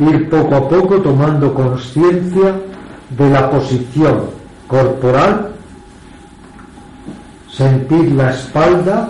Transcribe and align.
Ir 0.00 0.28
poco 0.28 0.54
a 0.54 0.68
poco 0.68 1.00
tomando 1.00 1.54
conciencia 1.54 2.54
de 3.10 3.30
la 3.30 3.50
posición 3.50 4.30
corporal, 4.66 5.50
sentir 7.50 8.12
la 8.12 8.30
espalda, 8.30 9.08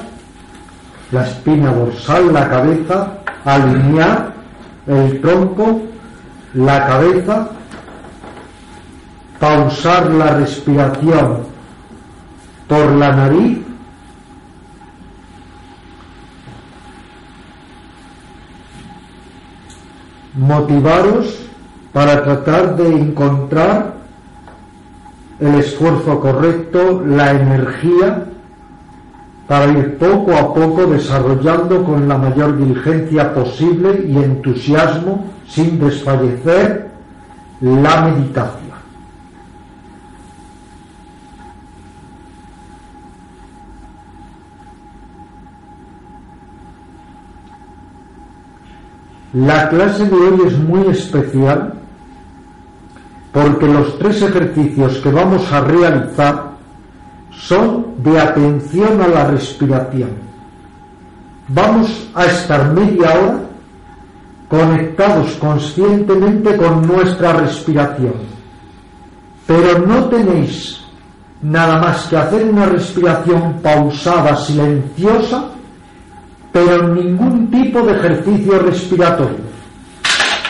la 1.10 1.26
espina 1.26 1.72
dorsal, 1.72 2.32
la 2.32 2.48
cabeza, 2.48 3.12
alinear 3.44 4.32
el 4.86 5.20
tronco, 5.20 5.80
la 6.54 6.86
cabeza, 6.86 7.48
pausar 9.40 10.10
la 10.10 10.34
respiración 10.36 11.38
por 12.68 12.92
la 12.92 13.12
nariz 13.12 13.63
motivaros 20.34 21.46
para 21.92 22.24
tratar 22.24 22.76
de 22.76 22.88
encontrar 22.88 23.94
el 25.40 25.54
esfuerzo 25.56 26.20
correcto, 26.20 27.02
la 27.06 27.30
energía, 27.30 28.26
para 29.46 29.70
ir 29.70 29.98
poco 29.98 30.34
a 30.34 30.54
poco 30.54 30.86
desarrollando 30.86 31.84
con 31.84 32.08
la 32.08 32.16
mayor 32.16 32.56
diligencia 32.56 33.34
posible 33.34 34.04
y 34.08 34.16
entusiasmo, 34.16 35.26
sin 35.46 35.78
desfallecer, 35.78 36.88
la 37.60 38.02
meditación. 38.02 38.63
La 49.34 49.68
clase 49.68 50.06
de 50.06 50.14
hoy 50.14 50.42
es 50.46 50.56
muy 50.56 50.86
especial 50.86 51.74
porque 53.32 53.66
los 53.66 53.98
tres 53.98 54.22
ejercicios 54.22 54.98
que 54.98 55.10
vamos 55.10 55.52
a 55.52 55.60
realizar 55.60 56.52
son 57.32 57.86
de 57.98 58.20
atención 58.20 59.02
a 59.02 59.08
la 59.08 59.24
respiración. 59.26 60.10
Vamos 61.48 62.08
a 62.14 62.26
estar 62.26 62.72
media 62.72 63.10
hora 63.10 63.40
conectados 64.48 65.32
conscientemente 65.32 66.56
con 66.56 66.86
nuestra 66.86 67.32
respiración. 67.32 68.14
Pero 69.48 69.80
no 69.80 70.04
tenéis 70.04 70.80
nada 71.42 71.80
más 71.80 72.06
que 72.06 72.16
hacer 72.16 72.48
una 72.48 72.66
respiración 72.66 73.54
pausada, 73.60 74.36
silenciosa, 74.36 75.53
pero 76.54 76.86
ningún 76.94 77.50
tipo 77.50 77.82
de 77.82 77.94
ejercicio 77.94 78.60
respiratorio, 78.60 79.44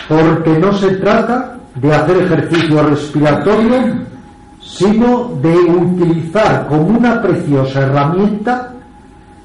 porque 0.06 0.50
no 0.58 0.70
se 0.74 0.96
trata 0.96 1.56
de 1.76 1.94
hacer 1.94 2.18
ejercicio 2.18 2.82
respiratorio, 2.82 4.00
sino 4.60 5.30
de 5.40 5.54
utilizar 5.54 6.66
como 6.68 6.88
una 6.88 7.22
preciosa 7.22 7.80
herramienta 7.80 8.74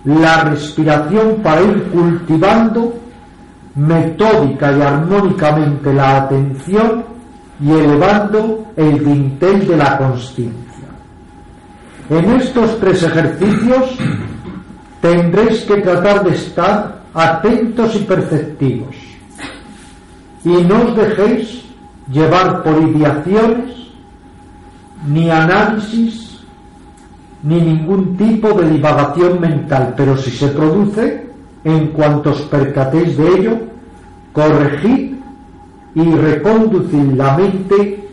la 0.04 0.44
respiración 0.44 1.38
para 1.42 1.62
ir 1.62 1.82
cultivando 1.94 2.94
metódica 3.76 4.74
y 4.74 4.82
armónicamente 4.82 5.94
la 5.94 6.24
atención 6.24 7.06
y 7.62 7.72
elevando 7.72 8.66
el 8.76 9.06
dintel 9.06 9.66
de 9.66 9.78
la 9.78 9.98
conciencia. 9.98 10.90
En 12.10 12.32
estos 12.32 12.78
tres 12.82 13.02
ejercicios 13.04 13.98
tendréis 15.02 15.62
que 15.62 15.78
tratar 15.78 16.24
de 16.24 16.32
estar 16.32 17.00
atentos 17.14 17.96
y 17.96 18.00
perceptivos 18.00 18.96
y 20.44 20.64
no 20.64 20.84
os 20.84 20.96
dejéis 20.96 21.66
llevar 22.12 22.64
por 22.64 22.82
ideaciones, 22.82 23.92
ni 25.08 25.30
análisis, 25.30 26.40
ni 27.44 27.62
ningún 27.62 28.18
tipo 28.18 28.54
de 28.54 28.70
divagación 28.70 29.40
mental, 29.40 29.94
pero 29.96 30.18
si 30.18 30.32
se 30.32 30.48
produce, 30.50 31.30
en 31.64 31.88
cuanto 31.88 32.32
os 32.32 32.42
percatéis 32.42 33.18
de 33.18 33.28
ello, 33.28 33.60
corregid 34.34 35.16
y 35.96 36.04
reconducid 36.16 37.14
la 37.16 37.38
mente 37.38 38.10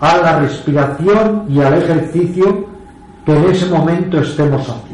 a 0.00 0.16
la 0.18 0.40
respiración 0.40 1.46
y 1.48 1.60
al 1.60 1.74
ejercicio 1.74 2.66
que 3.24 3.34
en 3.34 3.44
ese 3.46 3.66
momento 3.66 4.20
estemos 4.20 4.62
haciendo. 4.62 4.85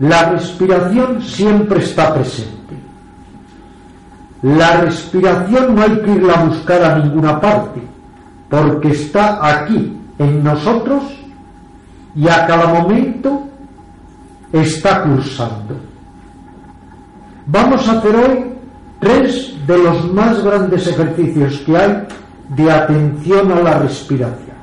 La 0.00 0.30
respiración 0.30 1.20
siempre 1.20 1.80
está 1.80 2.14
presente. 2.14 2.74
La 4.42 4.80
respiración 4.80 5.74
no 5.74 5.82
hay 5.82 6.00
que 6.00 6.10
irla 6.12 6.40
a 6.40 6.44
buscar 6.44 6.82
a 6.82 6.98
ninguna 6.98 7.38
parte, 7.38 7.82
porque 8.48 8.88
está 8.92 9.46
aquí, 9.46 9.94
en 10.18 10.42
nosotros, 10.42 11.02
y 12.16 12.26
a 12.26 12.46
cada 12.46 12.80
momento 12.80 13.42
está 14.54 15.02
cursando. 15.02 15.76
Vamos 17.46 17.86
a 17.86 17.98
hacer 17.98 18.16
hoy 18.16 18.44
tres 19.00 19.54
de 19.66 19.78
los 19.78 20.12
más 20.14 20.42
grandes 20.42 20.86
ejercicios 20.86 21.58
que 21.66 21.76
hay 21.76 22.06
de 22.56 22.72
atención 22.72 23.52
a 23.52 23.60
la 23.60 23.78
respiración. 23.80 24.56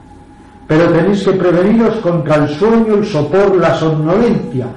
Pero 0.67 0.91
tenéis 0.91 1.23
que 1.23 1.33
preveniros 1.33 1.95
contra 1.97 2.35
el 2.37 2.49
sueño, 2.49 2.95
el 2.95 3.05
sopor, 3.05 3.55
la 3.57 3.75
somnolencia, 3.75 4.67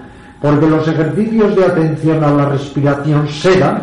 porque 0.40 0.66
los 0.66 0.88
ejercicios 0.88 1.54
de 1.54 1.64
atención 1.64 2.24
a 2.24 2.32
la 2.32 2.46
respiración 2.46 3.28
se 3.28 3.58
dan 3.58 3.82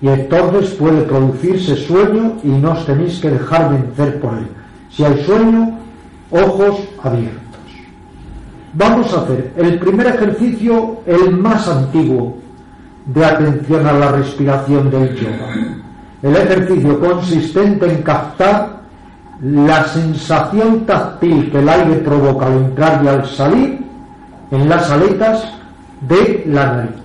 y 0.00 0.08
entonces 0.08 0.70
puede 0.70 1.02
producirse 1.02 1.76
sueño 1.76 2.36
y 2.42 2.48
no 2.48 2.72
os 2.72 2.86
tenéis 2.86 3.20
que 3.20 3.30
dejar 3.30 3.70
vencer 3.70 4.20
por 4.20 4.34
él. 4.34 4.46
Si 4.90 5.04
hay 5.04 5.22
sueño, 5.24 5.78
ojos 6.30 6.80
abiertos. 7.02 7.40
Vamos 8.72 9.12
a 9.12 9.22
hacer 9.22 9.52
el 9.56 9.78
primer 9.78 10.06
ejercicio, 10.06 11.00
el 11.04 11.36
más 11.36 11.68
antiguo 11.68 12.38
de 13.06 13.24
atención 13.24 13.86
a 13.86 13.92
la 13.92 14.12
respiración 14.12 14.90
del 14.90 15.14
yoga. 15.16 15.54
El 16.22 16.36
ejercicio 16.36 17.00
consistente 17.00 17.90
en 17.90 18.02
captar 18.02 18.80
la 19.42 19.84
sensación 19.84 20.86
táctil 20.86 21.50
que 21.50 21.58
el 21.58 21.68
aire 21.68 21.96
provoca 21.96 22.46
al 22.46 22.52
entrar 22.52 23.02
y 23.04 23.08
al 23.08 23.26
salir 23.26 23.80
en 24.50 24.68
las 24.68 24.90
aletas 24.90 25.59
de 26.00 26.44
la 26.46 26.66
nariz. 26.66 26.96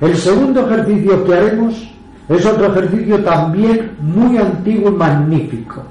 El 0.00 0.16
segundo 0.16 0.66
ejercicio 0.66 1.24
que 1.24 1.34
haremos 1.34 1.90
es 2.28 2.46
otro 2.46 2.66
ejercicio 2.66 3.22
también 3.22 3.90
muy 4.00 4.38
antiguo 4.38 4.90
y 4.90 4.94
magnífico. 4.94 5.82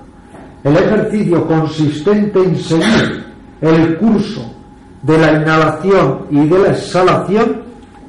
El 0.64 0.76
ejercicio 0.76 1.46
consistente 1.46 2.40
en 2.40 2.56
seguir 2.58 3.26
el 3.62 3.98
curso 3.98 4.52
de 5.04 5.18
la 5.18 5.34
inhalación 5.34 6.20
y 6.32 6.46
de 6.48 6.60
la 6.60 6.70
exhalación, 6.70 7.62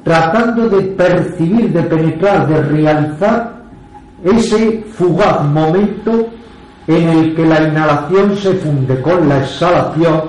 tratando 0.03 0.69
de 0.69 0.81
percibir, 0.81 1.71
de 1.71 1.83
penetrar, 1.83 2.47
de 2.47 2.61
realizar 2.63 3.61
ese 4.23 4.83
fugaz 4.93 5.43
momento 5.45 6.27
en 6.87 7.09
el 7.09 7.35
que 7.35 7.45
la 7.45 7.67
inhalación 7.67 8.35
se 8.35 8.53
funde 8.55 9.01
con 9.01 9.29
la 9.29 9.39
exhalación 9.39 10.21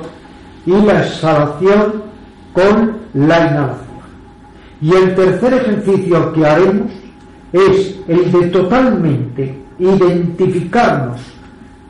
y 0.67 0.73
la 0.73 1.03
exhalación 1.03 2.12
con 2.53 2.99
la 3.15 3.39
inhalación. 3.39 3.93
Y 4.81 4.95
el 4.95 5.15
tercer 5.15 5.55
ejercicio 5.55 6.33
que 6.33 6.47
haremos 6.47 6.93
es 7.53 7.97
el 8.09 8.33
de 8.33 8.47
totalmente 8.49 9.63
identificarnos 9.79 11.21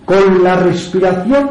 con 0.05 0.43
la 0.43 0.57
respiración 0.57 1.51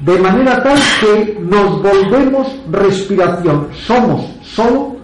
de 0.00 0.18
manera 0.18 0.62
tal 0.62 0.78
que 1.00 1.38
nos 1.40 1.82
volvemos 1.82 2.48
respiración. 2.70 3.68
Somos 3.86 4.26
solo 4.42 4.96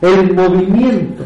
el 0.00 0.34
movimiento 0.34 1.24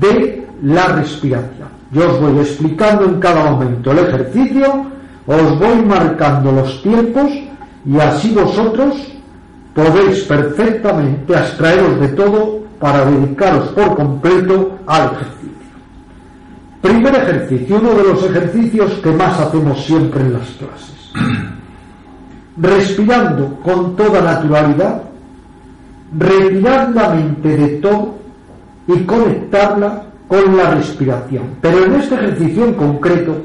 de 0.00 0.46
la 0.62 0.86
respiración. 0.88 1.68
Yo 1.90 2.10
os 2.10 2.20
voy 2.20 2.38
explicando 2.38 3.04
en 3.04 3.20
cada 3.20 3.50
momento 3.50 3.90
el 3.92 3.98
ejercicio, 3.98 4.86
os 5.26 5.58
voy 5.58 5.82
marcando 5.86 6.52
los 6.52 6.82
tiempos 6.82 7.30
y 7.86 7.98
así 7.98 8.32
vosotros 8.32 9.13
podéis 9.74 10.22
perfectamente 10.24 11.36
abstraeros 11.36 12.00
de 12.00 12.08
todo 12.08 12.60
para 12.78 13.04
dedicaros 13.04 13.68
por 13.70 13.96
completo 13.96 14.78
al 14.86 15.12
ejercicio. 15.12 15.44
Primer 16.80 17.14
ejercicio, 17.14 17.78
uno 17.80 17.94
de 17.94 18.04
los 18.04 18.24
ejercicios 18.24 18.92
que 19.02 19.10
más 19.10 19.40
hacemos 19.40 19.84
siempre 19.84 20.20
en 20.20 20.32
las 20.34 20.48
clases. 20.50 21.12
Respirando 22.56 23.58
con 23.62 23.96
toda 23.96 24.20
naturalidad, 24.20 25.02
retirar 26.16 26.90
la 26.94 27.08
mente 27.10 27.56
de 27.56 27.68
todo 27.78 28.14
y 28.86 28.98
conectarla 29.00 30.04
con 30.28 30.56
la 30.56 30.70
respiración. 30.70 31.56
Pero 31.60 31.84
en 31.84 31.94
este 31.94 32.14
ejercicio 32.14 32.64
en 32.64 32.74
concreto 32.74 33.36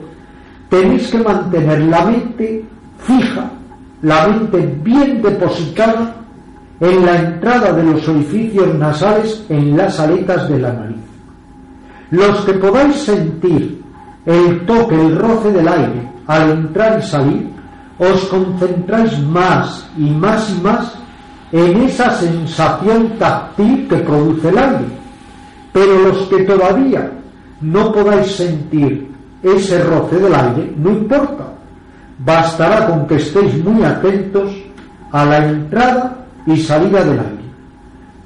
tenéis 0.70 1.08
que 1.10 1.20
mantener 1.20 1.82
la 1.82 2.06
mente 2.06 2.66
fija, 3.00 3.50
la 4.02 4.28
mente 4.28 4.80
bien 4.84 5.22
depositada 5.22 6.16
en 6.80 7.06
la 7.06 7.16
entrada 7.20 7.74
de 7.74 7.84
los 7.84 8.08
orificios 8.08 8.74
nasales 8.76 9.46
en 9.50 9.76
las 9.76 10.00
aletas 10.00 10.48
de 10.48 10.60
la 10.60 10.74
nariz. 10.74 10.98
Los 12.12 12.46
que 12.46 12.54
podáis 12.54 12.96
sentir 12.96 13.82
el 14.26 14.66
toque, 14.66 14.96
el 14.96 15.18
roce 15.18 15.52
del 15.52 15.68
aire 15.68 16.10
al 16.28 16.52
entrar 16.52 17.00
y 17.00 17.06
salir, 17.06 17.50
os 17.98 18.24
concentráis 18.26 19.20
más 19.24 19.86
y 19.98 20.10
más 20.10 20.50
y 20.50 20.62
más 20.62 20.94
en 21.52 21.82
esa 21.82 22.12
sensación 22.12 23.18
táctil 23.18 23.88
que 23.88 23.98
produce 23.98 24.50
el 24.50 24.58
aire. 24.58 24.86
Pero 25.74 26.00
los 26.00 26.18
que 26.28 26.44
todavía 26.44 27.12
no 27.62 27.92
podáis 27.92 28.36
sentir 28.36 29.12
ese 29.44 29.84
roce 29.84 30.18
del 30.18 30.34
aire, 30.34 30.74
no 30.78 30.92
importa. 30.92 31.59
Bastará 32.20 32.88
con 32.88 33.08
que 33.08 33.16
estéis 33.16 33.64
muy 33.64 33.84
atentos 33.84 34.52
a 35.12 35.26
la 35.26 35.38
entrada 35.48 36.26
y 36.46 36.58
salida 36.58 37.04
del 37.04 37.20
aire. 37.20 37.50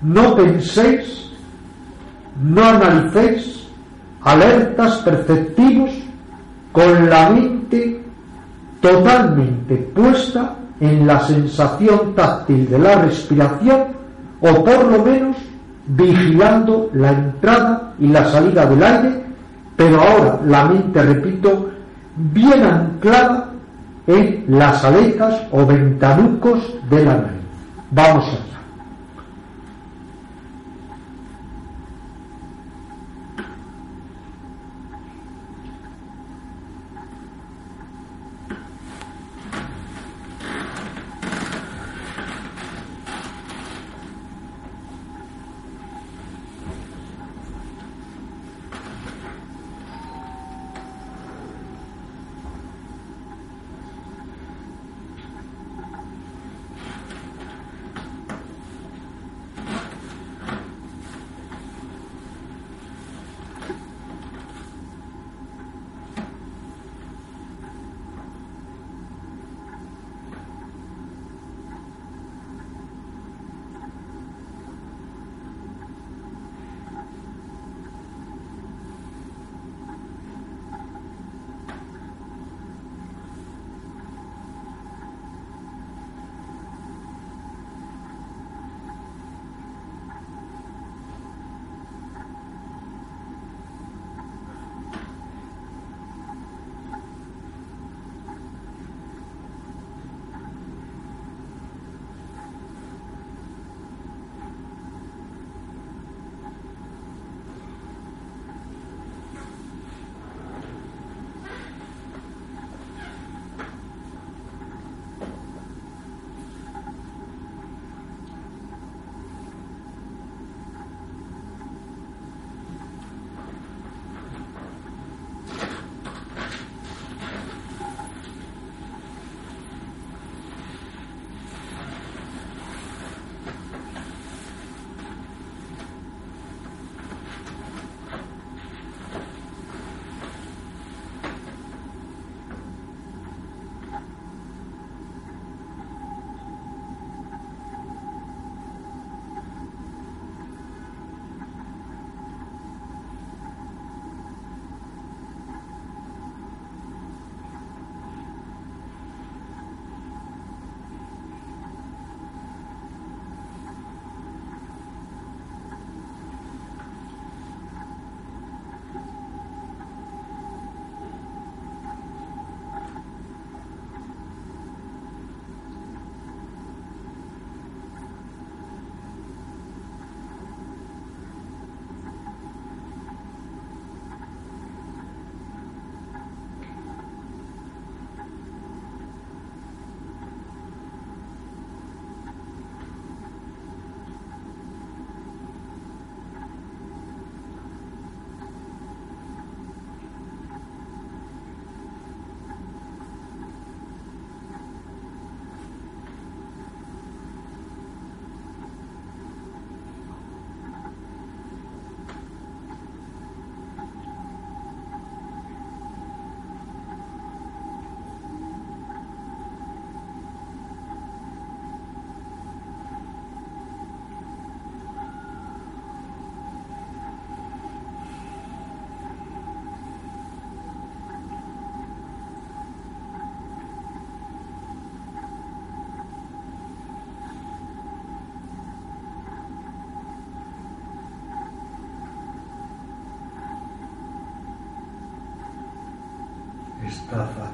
No 0.01 0.35
penséis, 0.35 1.31
no 2.41 2.63
analicéis, 2.63 3.67
alertas, 4.21 4.97
perceptivos, 4.97 5.91
con 6.71 7.09
la 7.09 7.29
mente 7.29 8.01
totalmente 8.81 9.75
puesta 9.95 10.55
en 10.79 11.07
la 11.07 11.21
sensación 11.21 12.13
táctil 12.15 12.69
de 12.69 12.79
la 12.79 12.95
respiración 12.95 13.83
o 14.41 14.63
por 14.63 14.85
lo 14.85 15.05
menos 15.05 15.37
vigilando 15.87 16.89
la 16.93 17.11
entrada 17.11 17.93
y 17.99 18.07
la 18.07 18.25
salida 18.25 18.65
del 18.65 18.83
aire, 18.83 19.23
pero 19.77 20.01
ahora 20.01 20.39
la 20.45 20.65
mente, 20.65 21.01
repito, 21.01 21.69
bien 22.15 22.63
anclada 22.63 23.52
en 24.07 24.45
las 24.47 24.83
aletas 24.83 25.43
o 25.51 25.65
ventanucos 25.65 26.59
de 26.89 27.05
la 27.05 27.13
nariz. 27.15 27.41
Vamos 27.91 28.25
allá. 28.27 28.62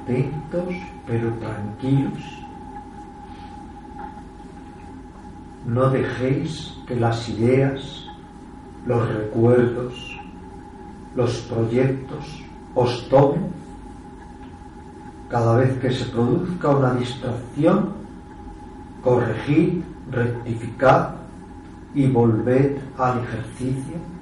Atentos 0.09 0.73
pero 1.05 1.31
tranquilos. 1.33 2.23
No 5.65 5.89
dejéis 5.89 6.75
que 6.87 6.95
las 6.95 7.29
ideas, 7.29 8.07
los 8.85 9.07
recuerdos, 9.13 10.19
los 11.15 11.37
proyectos 11.41 12.43
os 12.73 13.07
tomen. 13.09 13.49
Cada 15.29 15.57
vez 15.57 15.77
que 15.79 15.91
se 15.91 16.05
produzca 16.05 16.69
una 16.69 16.93
distracción, 16.95 17.89
corregid, 19.03 19.83
rectificad 20.09 21.09
y 21.93 22.07
volved 22.07 22.77
al 22.97 23.19
ejercicio 23.19 24.18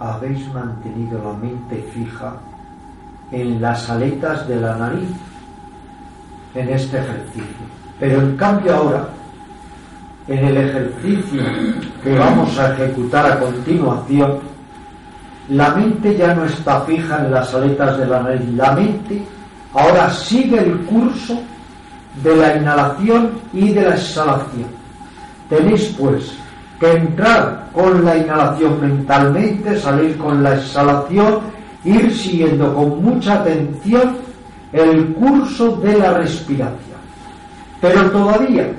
habéis 0.00 0.52
mantenido 0.52 1.22
la 1.22 1.34
mente 1.34 1.86
fija 1.92 2.34
en 3.30 3.60
las 3.60 3.88
aletas 3.90 4.48
de 4.48 4.56
la 4.56 4.74
nariz 4.76 5.10
en 6.54 6.68
este 6.70 6.98
ejercicio. 6.98 7.66
Pero 7.98 8.20
en 8.22 8.36
cambio 8.36 8.74
ahora, 8.74 9.08
en 10.26 10.44
el 10.46 10.56
ejercicio 10.56 11.42
que 12.02 12.18
vamos 12.18 12.58
a 12.58 12.72
ejecutar 12.72 13.30
a 13.30 13.38
continuación, 13.38 14.38
la 15.50 15.74
mente 15.74 16.16
ya 16.16 16.34
no 16.34 16.46
está 16.46 16.80
fija 16.82 17.24
en 17.24 17.32
las 17.32 17.54
aletas 17.54 17.98
de 17.98 18.06
la 18.06 18.22
nariz. 18.22 18.48
La 18.54 18.72
mente 18.72 19.22
ahora 19.74 20.08
sigue 20.10 20.58
el 20.60 20.78
curso 20.86 21.40
de 22.22 22.36
la 22.36 22.56
inhalación 22.56 23.32
y 23.52 23.68
de 23.70 23.82
la 23.82 23.94
exhalación. 23.94 24.68
Tenéis 25.48 25.94
pues 25.98 26.34
que 26.80 26.90
entrar 26.90 27.68
con 27.74 28.04
la 28.04 28.16
inhalación 28.16 28.80
mentalmente, 28.80 29.78
salir 29.78 30.16
con 30.16 30.42
la 30.42 30.54
exhalación 30.54 31.40
ir 31.84 32.14
siguiendo 32.14 32.74
con 32.74 33.02
mucha 33.02 33.34
atención 33.34 34.16
el 34.72 35.12
curso 35.14 35.76
de 35.76 35.98
la 35.98 36.14
respiración. 36.14 36.98
Pero 37.80 38.10
todavía 38.10 38.70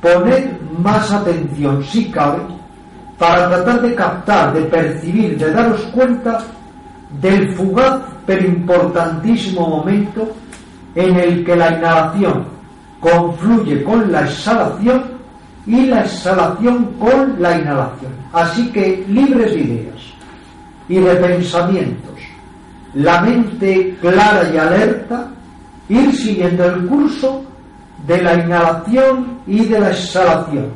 poned 0.00 0.50
más 0.78 1.10
atención, 1.12 1.84
si 1.84 2.10
cabe, 2.10 2.42
para 3.18 3.48
tratar 3.48 3.82
de 3.82 3.94
captar, 3.94 4.52
de 4.52 4.62
percibir, 4.62 5.38
de 5.38 5.50
daros 5.50 5.80
cuenta 5.94 6.38
del 7.20 7.54
fugaz 7.54 8.00
pero 8.26 8.46
importantísimo 8.46 9.68
momento 9.68 10.34
en 10.94 11.16
el 11.16 11.44
que 11.44 11.56
la 11.56 11.78
inhalación 11.78 12.44
confluye 13.00 13.82
con 13.84 14.10
la 14.10 14.22
exhalación 14.22 15.15
y 15.66 15.86
la 15.86 16.02
exhalación 16.02 16.84
con 16.98 17.40
la 17.40 17.58
inhalación. 17.58 18.12
Así 18.32 18.70
que 18.70 19.04
libres 19.08 19.52
de 19.52 19.60
ideas 19.60 19.94
y 20.88 20.98
de 20.98 21.14
pensamientos, 21.16 22.14
la 22.94 23.20
mente 23.22 23.96
clara 24.00 24.48
y 24.52 24.56
alerta, 24.56 25.28
ir 25.88 26.12
siguiendo 26.14 26.64
el 26.64 26.86
curso 26.86 27.42
de 28.06 28.22
la 28.22 28.34
inhalación 28.34 29.38
y 29.46 29.64
de 29.64 29.80
la 29.80 29.90
exhalación. 29.90 30.68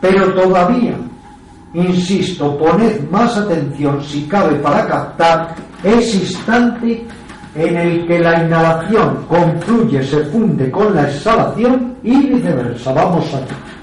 Pero 0.00 0.32
todavía, 0.34 0.94
insisto, 1.72 2.56
poned 2.58 3.08
más 3.10 3.36
atención 3.36 4.02
si 4.04 4.22
cabe 4.24 4.56
para 4.56 4.86
captar 4.86 5.54
ese 5.82 6.18
instante 6.18 7.06
en 7.54 7.76
el 7.76 8.06
que 8.06 8.18
la 8.18 8.44
inhalación 8.44 9.24
confluye, 9.28 10.02
se 10.02 10.24
funde 10.24 10.70
con 10.70 10.94
la 10.94 11.08
exhalación 11.08 11.96
y 12.02 12.14
viceversa. 12.26 12.92
Vamos 12.92 13.32
allá. 13.32 13.75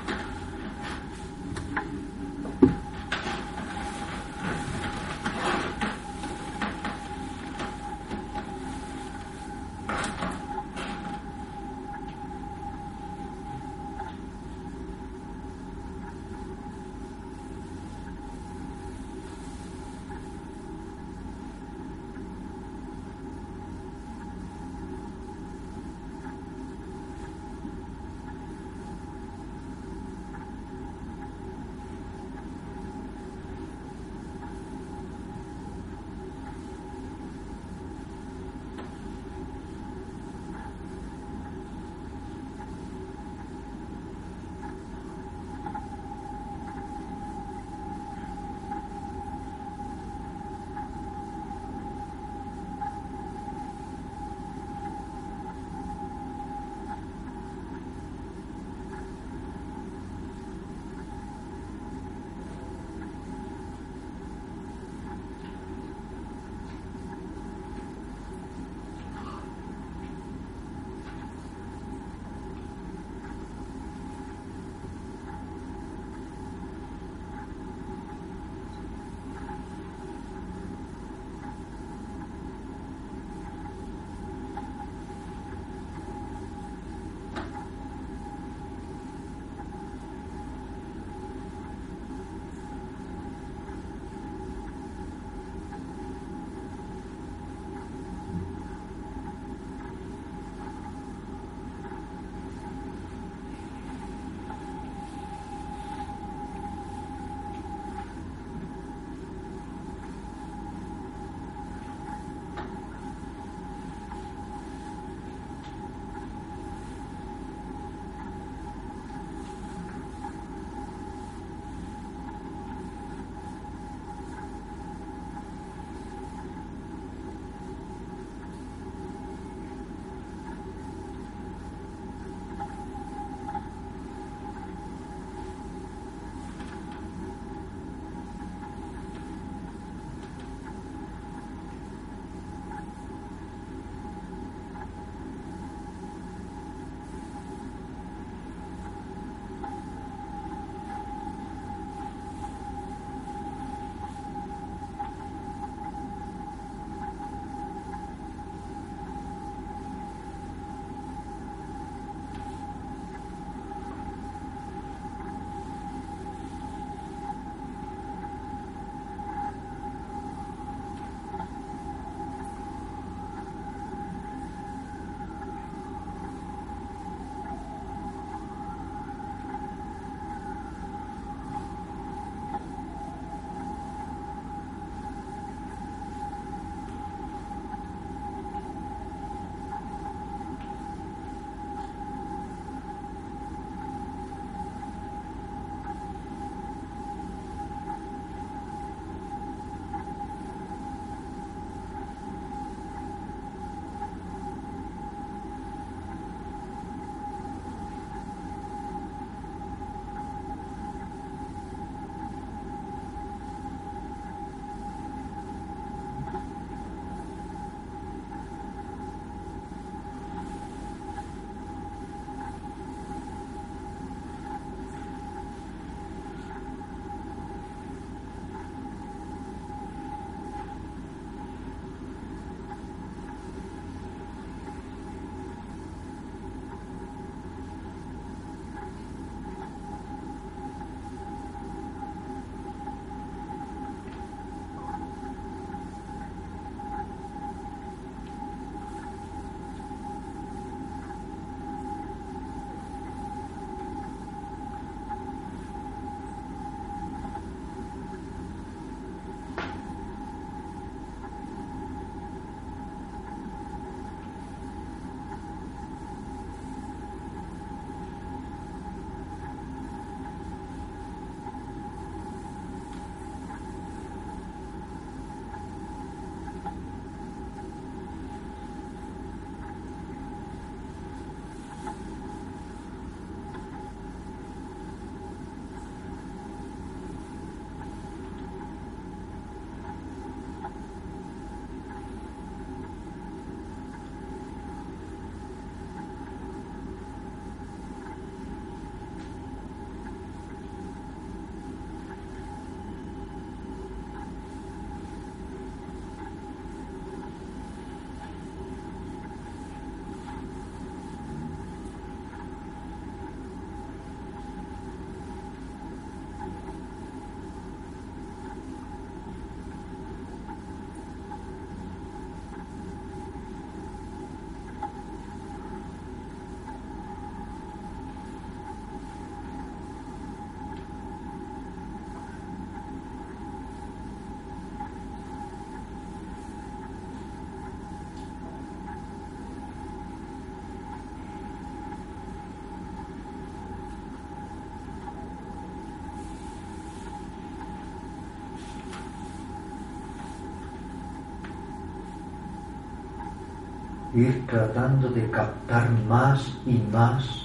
Ir 354.24 354.48
tratando 354.48 355.10
de 355.10 355.30
captar 355.30 355.90
más 356.08 356.52
y 356.66 356.82
más 356.92 357.44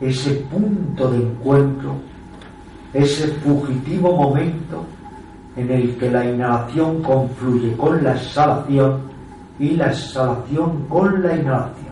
ese 0.00 0.34
punto 0.50 1.10
de 1.10 1.18
encuentro, 1.18 1.94
ese 2.92 3.28
fugitivo 3.28 4.16
momento 4.16 4.84
en 5.56 5.70
el 5.70 5.96
que 5.96 6.10
la 6.10 6.24
inhalación 6.24 7.02
confluye 7.02 7.76
con 7.76 8.02
la 8.02 8.14
exhalación 8.14 9.00
y 9.58 9.70
la 9.70 9.88
exhalación 9.88 10.84
con 10.88 11.22
la 11.22 11.34
inhalación. 11.34 11.87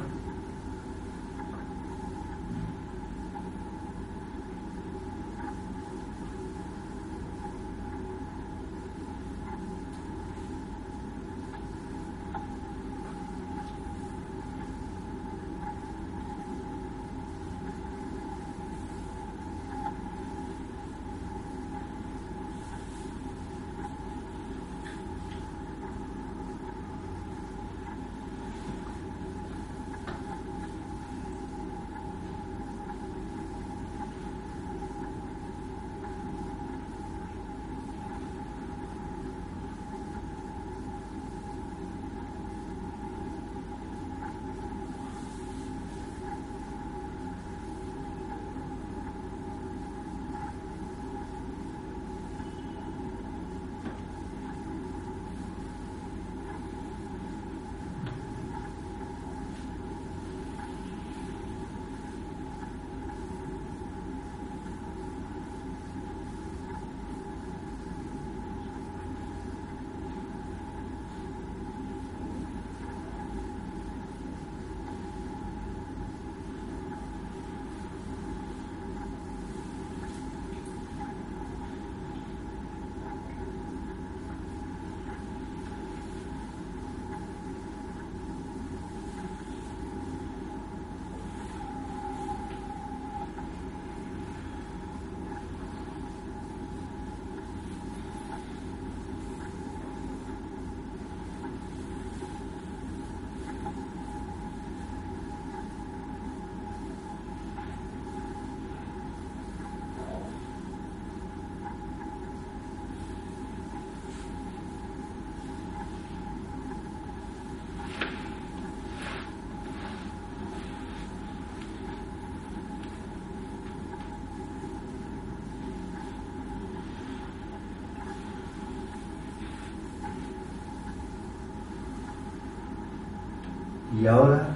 Y 134.06 134.08
ahora, 134.08 134.46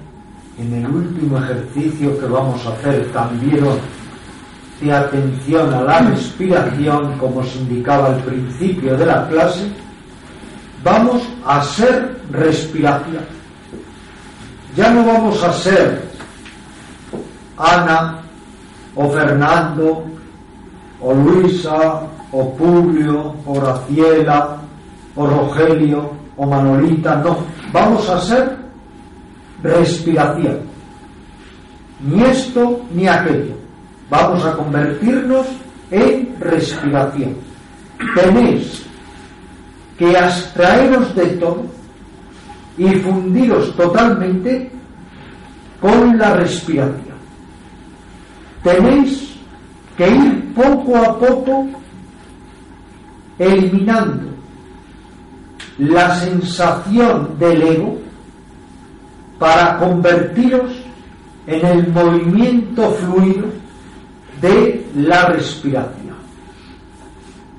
en 0.60 0.72
el 0.74 0.86
último 0.86 1.36
ejercicio 1.38 2.16
que 2.20 2.26
vamos 2.26 2.64
a 2.64 2.68
hacer 2.68 3.10
también 3.12 3.66
de 4.80 4.92
atención 4.92 5.74
a 5.74 5.80
la 5.80 5.98
respiración, 6.02 7.18
como 7.18 7.42
se 7.42 7.58
indicaba 7.58 8.10
al 8.10 8.20
principio 8.22 8.96
de 8.96 9.06
la 9.06 9.26
clase, 9.26 9.66
vamos 10.84 11.24
a 11.44 11.64
ser 11.64 12.16
respiración. 12.30 13.24
Ya 14.76 14.90
no 14.90 15.04
vamos 15.04 15.42
a 15.42 15.52
ser 15.52 16.00
Ana 17.58 18.20
o 18.94 19.10
Fernando 19.10 20.04
o 21.00 21.12
Luisa 21.12 22.02
o 22.30 22.54
Publio 22.54 23.34
o 23.44 23.60
Raciela 23.60 24.58
o 25.16 25.26
Rogelio 25.26 26.08
o 26.36 26.46
Manolita, 26.46 27.16
no, 27.16 27.38
vamos 27.72 28.08
a 28.08 28.20
ser 28.20 28.59
respiración. 29.62 30.60
Ni 32.00 32.22
esto 32.22 32.80
ni 32.94 33.06
aquello. 33.06 33.54
Vamos 34.08 34.44
a 34.44 34.56
convertirnos 34.56 35.46
en 35.90 36.34
respiración. 36.40 37.36
Tenéis 38.14 38.82
que 39.98 40.16
abstraeros 40.16 41.14
de 41.14 41.26
todo 41.36 41.66
y 42.78 42.88
fundiros 43.00 43.76
totalmente 43.76 44.70
con 45.80 46.16
la 46.16 46.34
respiración. 46.34 47.18
Tenéis 48.62 49.34
que 49.96 50.08
ir 50.08 50.54
poco 50.54 50.96
a 50.96 51.18
poco 51.18 51.68
eliminando 53.38 54.30
la 55.78 56.14
sensación 56.16 57.38
del 57.38 57.62
ego 57.62 57.98
para 59.40 59.78
convertiros 59.78 60.70
en 61.46 61.66
el 61.66 61.88
movimiento 61.88 62.90
fluido 62.90 63.46
de 64.40 64.86
la 64.94 65.24
respiración. 65.26 66.14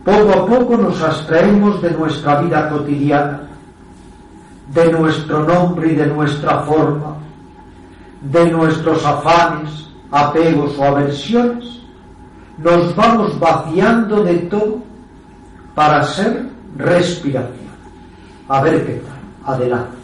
Poco 0.06 0.32
a 0.32 0.46
poco 0.46 0.78
nos 0.78 1.02
abstraemos 1.02 1.82
de 1.82 1.91
nuestra 1.91 2.39
vida 2.41 2.70
cotidiana, 2.70 3.41
de 4.74 4.91
nuestro 4.91 5.44
nombre 5.44 5.91
y 5.91 5.96
de 5.96 6.06
nuestra 6.06 6.60
forma, 6.60 7.15
de 8.22 8.52
nuestros 8.52 9.04
afanes, 9.04 9.89
apegos 10.12 10.78
o 10.78 10.84
aversiones, 10.84 11.82
nos 12.60 12.96
vamos 12.96 13.39
vaciando 13.39 14.24
de 14.24 14.38
todo 14.38 14.84
para 15.74 16.04
ser 16.04 16.46
respiración. 16.78 17.72
A 18.48 18.62
ver 18.62 18.86
qué 18.86 18.94
tal. 18.94 19.56
Adelante. 19.56 20.01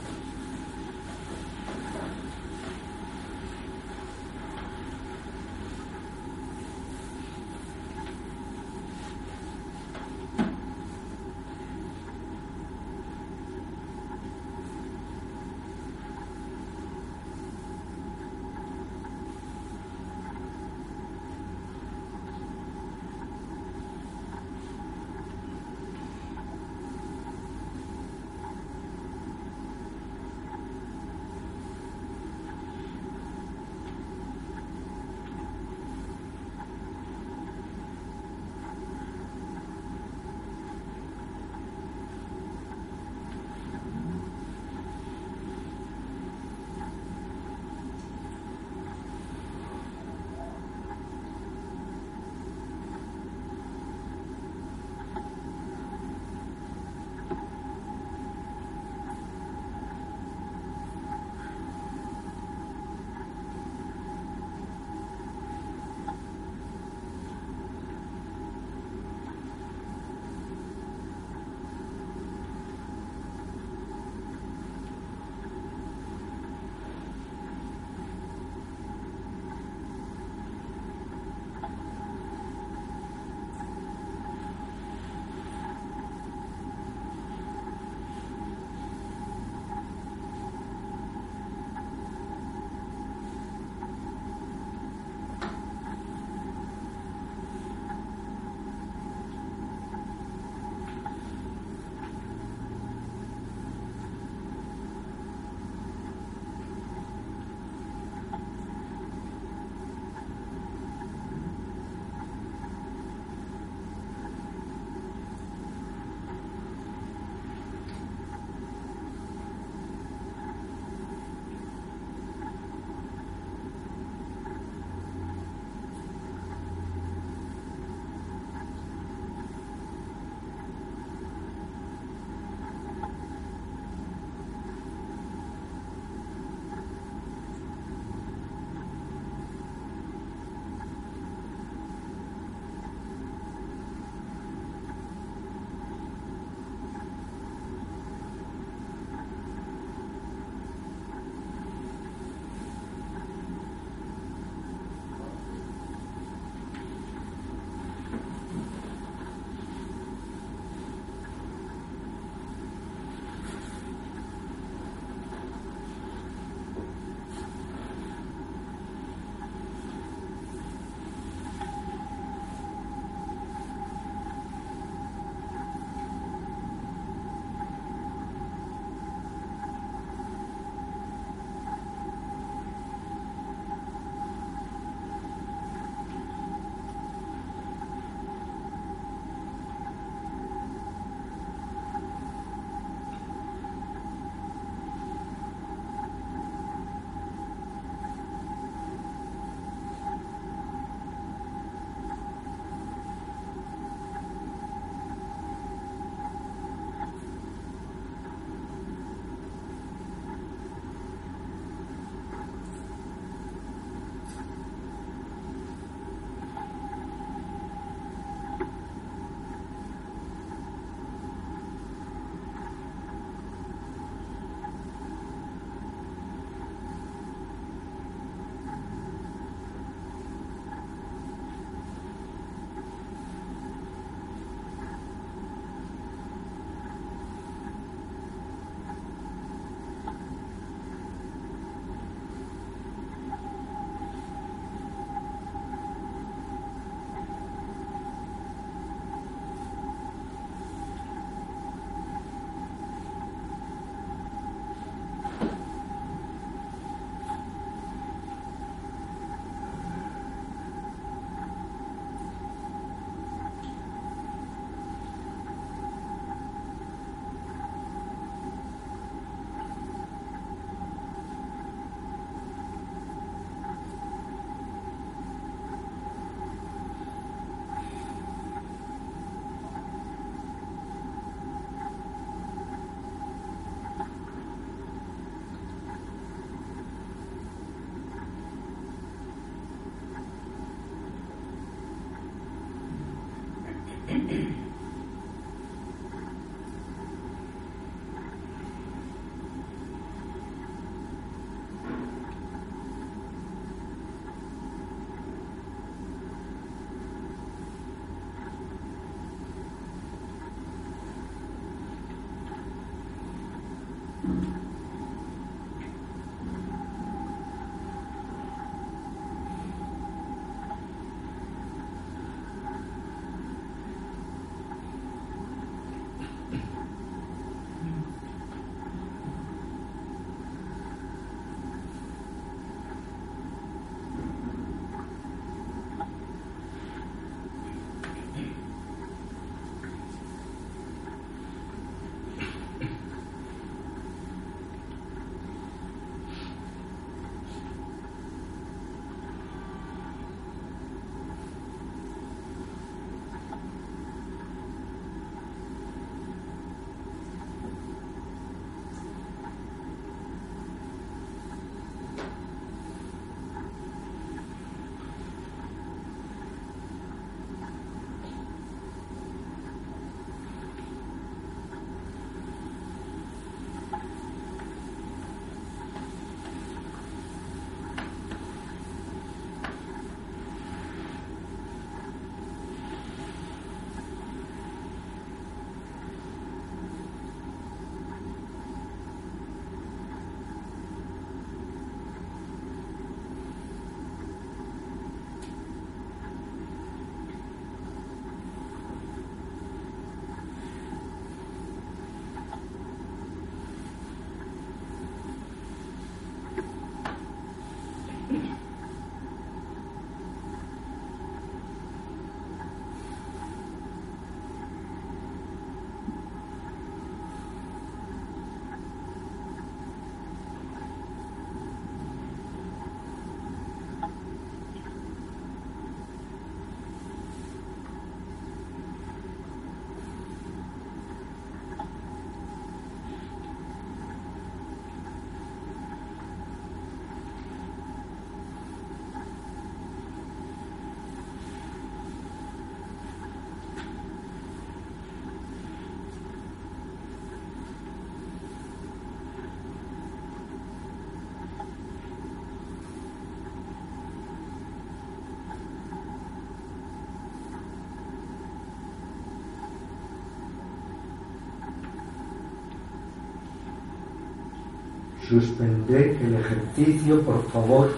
Suspender 465.30 466.18
el 466.22 466.36
ejercicio, 466.36 467.22
por 467.22 467.52
favor. 467.52 467.94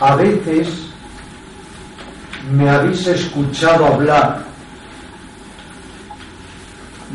A 0.00 0.14
veces 0.14 0.68
me 2.52 2.70
habéis 2.70 3.06
escuchado 3.06 3.86
hablar 3.86 4.44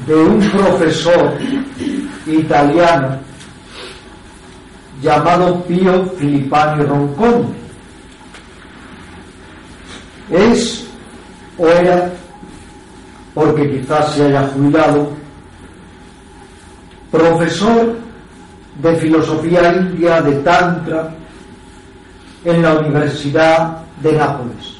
de 0.06 0.16
un 0.16 0.50
profesor 0.52 1.38
italiano 2.28 3.20
llamado 5.02 5.64
Pio 5.64 6.06
Filippani 6.18 6.84
Ronconi. 6.84 7.54
Es 10.30 10.88
o 11.58 11.68
era, 11.68 12.12
porque 13.34 13.80
quizás 13.80 14.14
se 14.14 14.26
haya 14.26 14.48
jubilado, 14.48 15.10
profesor 17.12 17.96
de 18.82 18.96
filosofía 18.96 19.74
india 19.74 20.22
de 20.22 20.34
Tantra 20.42 21.14
en 22.46 22.62
la 22.62 22.80
Universidad 22.80 23.78
de 24.02 24.14
Nápoles. 24.14 24.78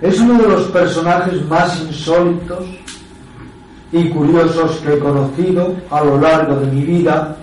Es 0.00 0.18
uno 0.18 0.42
de 0.42 0.48
los 0.48 0.62
personajes 0.68 1.44
más 1.46 1.80
insólitos 1.80 2.66
y 3.92 4.08
curiosos 4.08 4.76
que 4.78 4.94
he 4.94 4.98
conocido 4.98 5.76
a 5.90 6.02
lo 6.02 6.20
largo 6.20 6.56
de 6.56 6.66
mi 6.66 6.82
vida. 6.82 7.36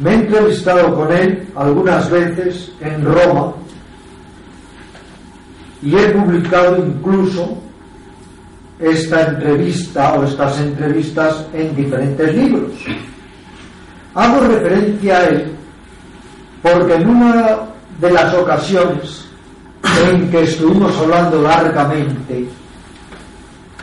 Me 0.00 0.10
he 0.10 0.14
entrevistado 0.14 0.94
con 0.94 1.12
él 1.12 1.48
algunas 1.54 2.10
veces 2.10 2.72
en 2.80 3.04
Roma 3.04 3.52
y 5.82 5.94
he 5.94 6.08
publicado 6.10 6.78
incluso 6.78 7.63
esta 8.84 9.22
entrevista 9.22 10.14
o 10.14 10.24
estas 10.24 10.60
entrevistas 10.60 11.46
en 11.54 11.74
diferentes 11.74 12.34
libros. 12.34 12.72
Hago 14.14 14.40
referencia 14.40 15.18
a 15.18 15.24
él 15.26 15.52
porque 16.62 16.94
en 16.94 17.08
una 17.08 17.58
de 18.00 18.10
las 18.10 18.34
ocasiones 18.34 19.26
en 20.08 20.30
que 20.30 20.42
estuvimos 20.42 20.96
hablando 20.98 21.42
largamente 21.42 22.46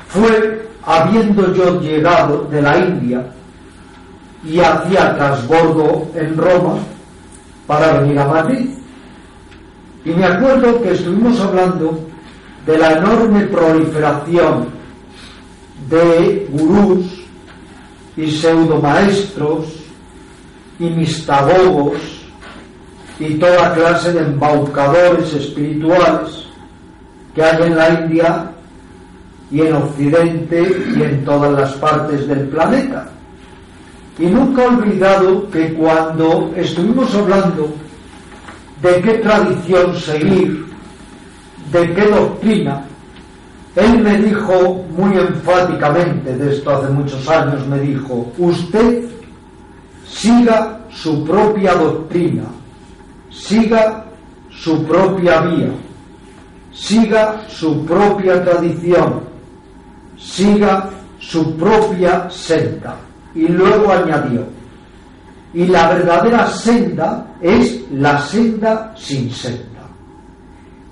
fue 0.07 0.67
habiendo 0.83 1.53
yo 1.53 1.79
llegado 1.79 2.47
de 2.51 2.61
la 2.61 2.77
India 2.77 3.25
y 4.43 4.59
hacía 4.59 5.15
transbordo 5.15 6.07
en 6.15 6.35
Roma 6.37 6.77
para 7.67 7.99
venir 7.99 8.19
a 8.19 8.27
Madrid. 8.27 8.69
Y 10.03 10.09
me 10.09 10.25
acuerdo 10.25 10.81
que 10.81 10.93
estuvimos 10.93 11.39
hablando 11.39 11.99
de 12.65 12.77
la 12.77 12.93
enorme 12.93 13.41
proliferación 13.45 14.80
de 15.91 16.47
gurús 16.49 17.05
y 18.15 18.31
pseudomaestros 18.31 19.65
y 20.79 20.85
mistagogos 20.85 21.99
y 23.19 23.35
toda 23.35 23.73
clase 23.73 24.13
de 24.13 24.21
embaucadores 24.21 25.33
espirituales 25.33 26.45
que 27.35 27.43
hay 27.43 27.63
en 27.63 27.75
la 27.75 27.89
India 27.89 28.51
y 29.51 29.61
en 29.61 29.73
Occidente 29.73 30.83
y 30.95 31.03
en 31.03 31.25
todas 31.25 31.51
las 31.51 31.71
partes 31.73 32.27
del 32.27 32.47
planeta. 32.47 33.09
Y 34.17 34.25
nunca 34.27 34.63
he 34.63 34.67
olvidado 34.67 35.49
que 35.51 35.73
cuando 35.73 36.51
estuvimos 36.55 37.13
hablando 37.15 37.73
de 38.81 39.01
qué 39.01 39.13
tradición 39.15 39.95
seguir, 39.95 40.65
de 41.71 41.93
qué 41.93 42.07
doctrina, 42.07 42.85
él 43.75 43.99
me 43.99 44.17
dijo 44.17 44.83
muy 44.97 45.17
enfáticamente, 45.17 46.35
de 46.35 46.55
esto 46.55 46.71
hace 46.71 46.89
muchos 46.89 47.27
años, 47.29 47.65
me 47.67 47.79
dijo, 47.79 48.31
usted 48.37 49.05
siga 50.05 50.79
su 50.89 51.23
propia 51.23 51.73
doctrina, 51.75 52.43
siga 53.29 54.05
su 54.49 54.83
propia 54.85 55.41
vía, 55.41 55.69
siga 56.73 57.41
su 57.47 57.85
propia 57.85 58.43
tradición, 58.43 59.21
siga 60.17 60.89
su 61.19 61.55
propia 61.55 62.29
senda. 62.29 62.97
Y 63.33 63.47
luego 63.47 63.89
añadió, 63.91 64.45
y 65.53 65.65
la 65.67 65.93
verdadera 65.93 66.47
senda 66.47 67.25
es 67.39 67.89
la 67.91 68.19
senda 68.19 68.93
sin 68.97 69.31
senda. 69.31 69.80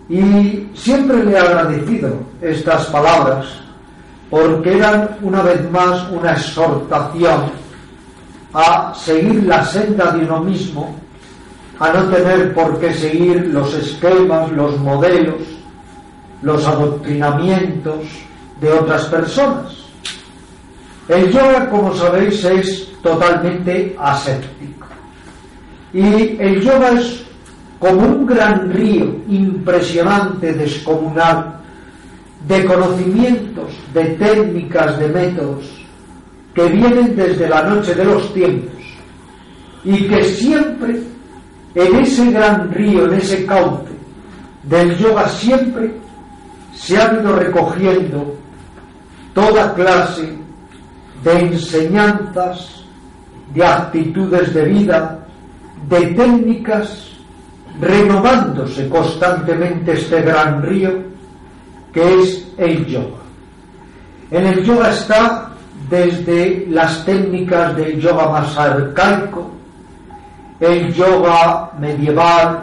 Y 0.09 0.67
siempre 0.73 1.23
le 1.23 1.33
he 1.33 1.37
agradecido 1.37 2.17
estas 2.41 2.87
palabras 2.87 3.45
porque 4.29 4.77
eran 4.77 5.17
una 5.21 5.43
vez 5.43 5.69
más 5.71 6.09
una 6.11 6.33
exhortación 6.33 7.51
a 8.53 8.93
seguir 8.95 9.43
la 9.43 9.63
senda 9.63 10.11
de 10.11 10.25
uno 10.25 10.39
mismo, 10.41 10.95
a 11.79 11.93
no 11.93 12.03
tener 12.09 12.53
por 12.53 12.79
qué 12.79 12.93
seguir 12.93 13.47
los 13.47 13.73
esquemas, 13.75 14.51
los 14.51 14.77
modelos, 14.79 15.41
los 16.41 16.65
adoctrinamientos 16.65 18.05
de 18.59 18.71
otras 18.71 19.05
personas. 19.05 19.77
El 21.07 21.31
yoga, 21.31 21.69
como 21.69 21.93
sabéis, 21.95 22.43
es 22.43 22.91
totalmente 23.01 23.95
aséptico. 23.99 24.87
Y 25.93 26.37
el 26.39 26.61
yoga 26.61 26.89
es 26.91 27.23
como 27.79 28.01
un 28.01 28.25
gran 28.25 28.71
río 28.71 29.15
impresionante, 29.29 30.53
descomunal, 30.53 31.59
de 32.47 32.65
conocimientos, 32.65 33.73
de 33.93 34.03
técnicas, 34.05 34.99
de 34.99 35.07
métodos, 35.07 35.65
que 36.53 36.67
vienen 36.67 37.15
desde 37.15 37.47
la 37.47 37.63
noche 37.63 37.95
de 37.95 38.05
los 38.05 38.33
tiempos 38.33 38.73
y 39.83 40.07
que 40.07 40.23
siempre 40.23 41.01
en 41.75 41.95
ese 41.97 42.31
gran 42.31 42.71
río, 42.71 43.05
en 43.05 43.13
ese 43.13 43.45
cauce 43.45 43.91
del 44.63 44.97
yoga, 44.97 45.29
siempre 45.29 45.93
se 46.75 46.97
han 46.97 47.21
ido 47.21 47.35
recogiendo 47.35 48.35
toda 49.33 49.73
clase 49.73 50.33
de 51.23 51.39
enseñanzas, 51.39 52.83
de 53.53 53.65
actitudes 53.65 54.53
de 54.53 54.65
vida, 54.65 55.19
de 55.87 56.07
técnicas, 56.07 57.18
renovándose 57.79 58.89
constantemente 58.89 59.93
este 59.93 60.21
gran 60.21 60.61
río 60.61 60.91
que 61.93 62.21
es 62.21 62.47
el 62.57 62.85
yoga. 62.85 63.17
En 64.31 64.45
el 64.45 64.63
yoga 64.63 64.91
está 64.91 65.49
desde 65.89 66.67
las 66.69 67.03
técnicas 67.05 67.75
del 67.75 67.99
yoga 67.99 68.29
más 68.29 68.57
arcaico, 68.57 69.49
el 70.59 70.93
yoga 70.93 71.71
medieval, 71.79 72.59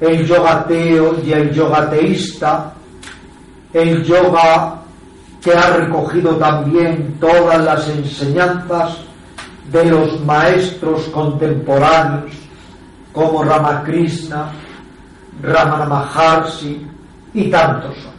el 0.00 0.26
yoga 0.26 0.60
ateo 0.60 1.16
y 1.24 1.32
el 1.32 1.52
yoga 1.52 1.88
teísta, 1.90 2.72
el 3.72 4.02
yoga 4.02 4.80
que 5.42 5.52
ha 5.52 5.76
recogido 5.76 6.36
también 6.36 7.16
todas 7.20 7.62
las 7.62 7.88
enseñanzas 7.88 8.96
de 9.70 9.84
los 9.84 10.20
maestros 10.24 11.02
contemporáneos 11.12 12.43
como 13.14 13.44
Ramakrishna, 13.44 14.50
Ramana 15.40 15.86
Maharshi 15.86 16.86
y 17.32 17.50
tantos 17.50 17.92
otros. 17.92 18.12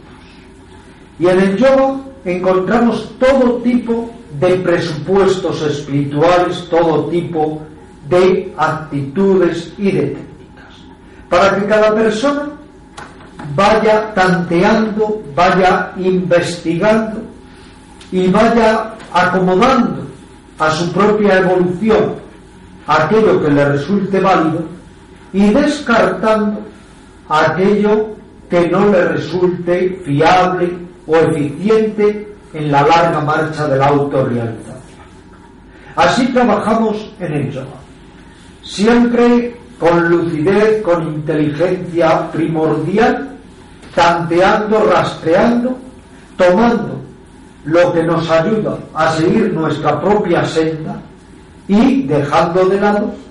Y 1.18 1.26
en 1.26 1.38
el 1.38 1.56
yoga 1.56 1.96
encontramos 2.24 3.12
todo 3.18 3.56
tipo 3.62 4.10
de 4.40 4.54
presupuestos 4.56 5.62
espirituales, 5.62 6.66
todo 6.70 7.04
tipo 7.06 7.62
de 8.08 8.52
actitudes 8.56 9.72
y 9.78 9.92
de 9.92 10.02
técnicas, 10.02 10.74
para 11.28 11.56
que 11.56 11.66
cada 11.66 11.94
persona 11.94 12.48
vaya 13.54 14.14
tanteando, 14.14 15.22
vaya 15.34 15.92
investigando 15.96 17.20
y 18.10 18.28
vaya 18.28 18.94
acomodando 19.12 20.06
a 20.58 20.70
su 20.70 20.90
propia 20.92 21.38
evolución 21.38 22.14
aquello 22.86 23.42
que 23.42 23.50
le 23.50 23.64
resulte 23.68 24.20
válido 24.20 24.75
y 25.36 25.50
descartando 25.52 26.62
aquello 27.28 28.16
que 28.48 28.68
no 28.68 28.86
le 28.86 29.04
resulte 29.08 30.00
fiable 30.02 30.72
o 31.06 31.14
eficiente 31.14 32.34
en 32.54 32.72
la 32.72 32.80
larga 32.80 33.20
marcha 33.20 33.68
de 33.68 33.76
la 33.76 33.88
autorrealización. 33.88 34.76
Así 35.94 36.26
trabajamos 36.28 37.12
en 37.20 37.34
el 37.34 37.50
yoga, 37.50 37.76
siempre 38.62 39.54
con 39.78 40.08
lucidez, 40.08 40.82
con 40.82 41.02
inteligencia 41.06 42.30
primordial 42.32 43.36
tanteando, 43.94 44.84
rastreando, 44.84 45.76
tomando 46.38 46.98
lo 47.66 47.92
que 47.92 48.02
nos 48.04 48.30
ayuda 48.30 48.78
a 48.94 49.12
seguir 49.12 49.52
nuestra 49.52 50.00
propia 50.00 50.46
senda 50.46 50.98
y 51.68 52.04
dejando 52.04 52.64
de 52.64 52.80
lado 52.80 53.25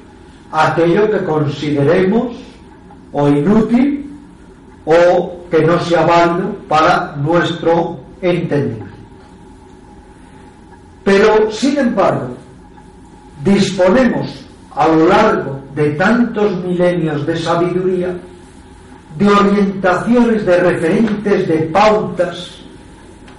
aquello 0.52 1.10
que 1.10 1.24
consideremos 1.24 2.36
o 3.12 3.28
inútil 3.28 4.10
o 4.86 5.46
que 5.50 5.62
no 5.62 5.80
sea 5.80 6.06
válido 6.06 6.56
para 6.68 7.16
nuestro 7.18 8.00
entendimiento. 8.22 8.86
Pero, 11.04 11.52
sin 11.52 11.78
embargo, 11.78 12.36
disponemos 13.44 14.46
a 14.76 14.88
lo 14.88 15.08
largo 15.08 15.60
de 15.76 15.92
tantos 15.92 16.64
milenios 16.64 17.26
de 17.26 17.38
sabiduría 17.38 18.16
de 19.18 19.28
orientaciones, 19.28 20.46
de 20.46 20.58
referentes, 20.58 21.48
de 21.48 21.58
pautas 21.72 22.52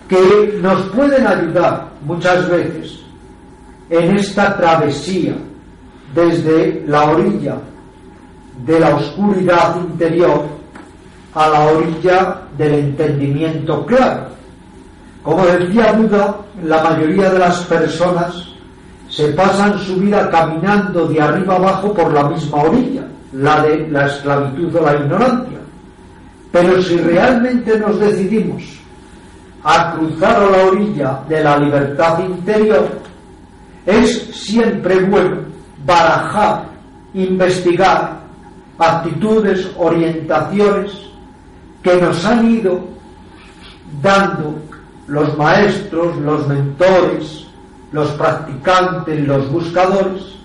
que 0.09 0.59
nos 0.63 0.83
pueden 0.91 1.27
ayudar 1.27 1.89
muchas 2.05 2.49
veces 2.49 3.01
en 3.91 4.17
esta 4.17 4.57
travesía 4.57 5.35
desde 6.15 6.85
la 6.87 7.05
orilla 7.11 7.57
de 8.65 8.81
la 8.81 8.97
oscuridad 8.97 9.77
interior 9.77 10.45
a 11.35 11.49
la 11.49 11.67
orilla 11.67 12.41
del 12.57 12.75
entendimiento 12.75 13.85
claro. 13.85 14.29
Como 15.23 15.45
decía 15.45 15.93
Buda, 15.93 16.37
la 16.65 16.83
mayoría 16.83 17.31
de 17.31 17.39
las 17.39 17.61
personas 17.65 18.47
se 19.09 19.29
pasan 19.29 19.79
su 19.79 19.97
vida 19.97 20.31
caminando 20.31 21.07
de 21.07 21.21
arriba 21.21 21.57
abajo 21.57 21.93
por 21.93 22.13
la 22.13 22.29
misma 22.29 22.63
orilla, 22.63 23.07
la 23.33 23.63
de 23.63 23.89
la 23.89 24.07
esclavitud 24.07 24.75
o 24.77 24.85
la 24.85 24.95
ignorancia. 24.95 25.59
Pero 26.53 26.81
si 26.83 26.97
realmente 26.99 27.79
nos 27.79 28.01
decidimos 28.01 28.63
a 29.63 29.95
cruzar 29.95 30.37
a 30.37 30.51
la 30.51 30.65
orilla 30.65 31.21
de 31.29 31.43
la 31.43 31.59
libertad 31.59 32.21
interior, 32.21 32.89
es 33.85 34.31
siempre 34.33 35.01
bueno 35.01 35.46
barajar, 35.87 36.65
investigar 37.15 38.21
actitudes, 38.79 39.71
orientaciones 39.79 40.93
que 41.83 41.97
nos 41.97 42.25
han 42.25 42.51
ido 42.51 42.81
dando 44.03 44.59
los 45.07 45.37
maestros, 45.39 46.17
los 46.19 46.47
mentores, 46.49 47.47
los 47.93 48.11
practicantes, 48.13 49.27
los 49.27 49.51
buscadores, 49.51 50.37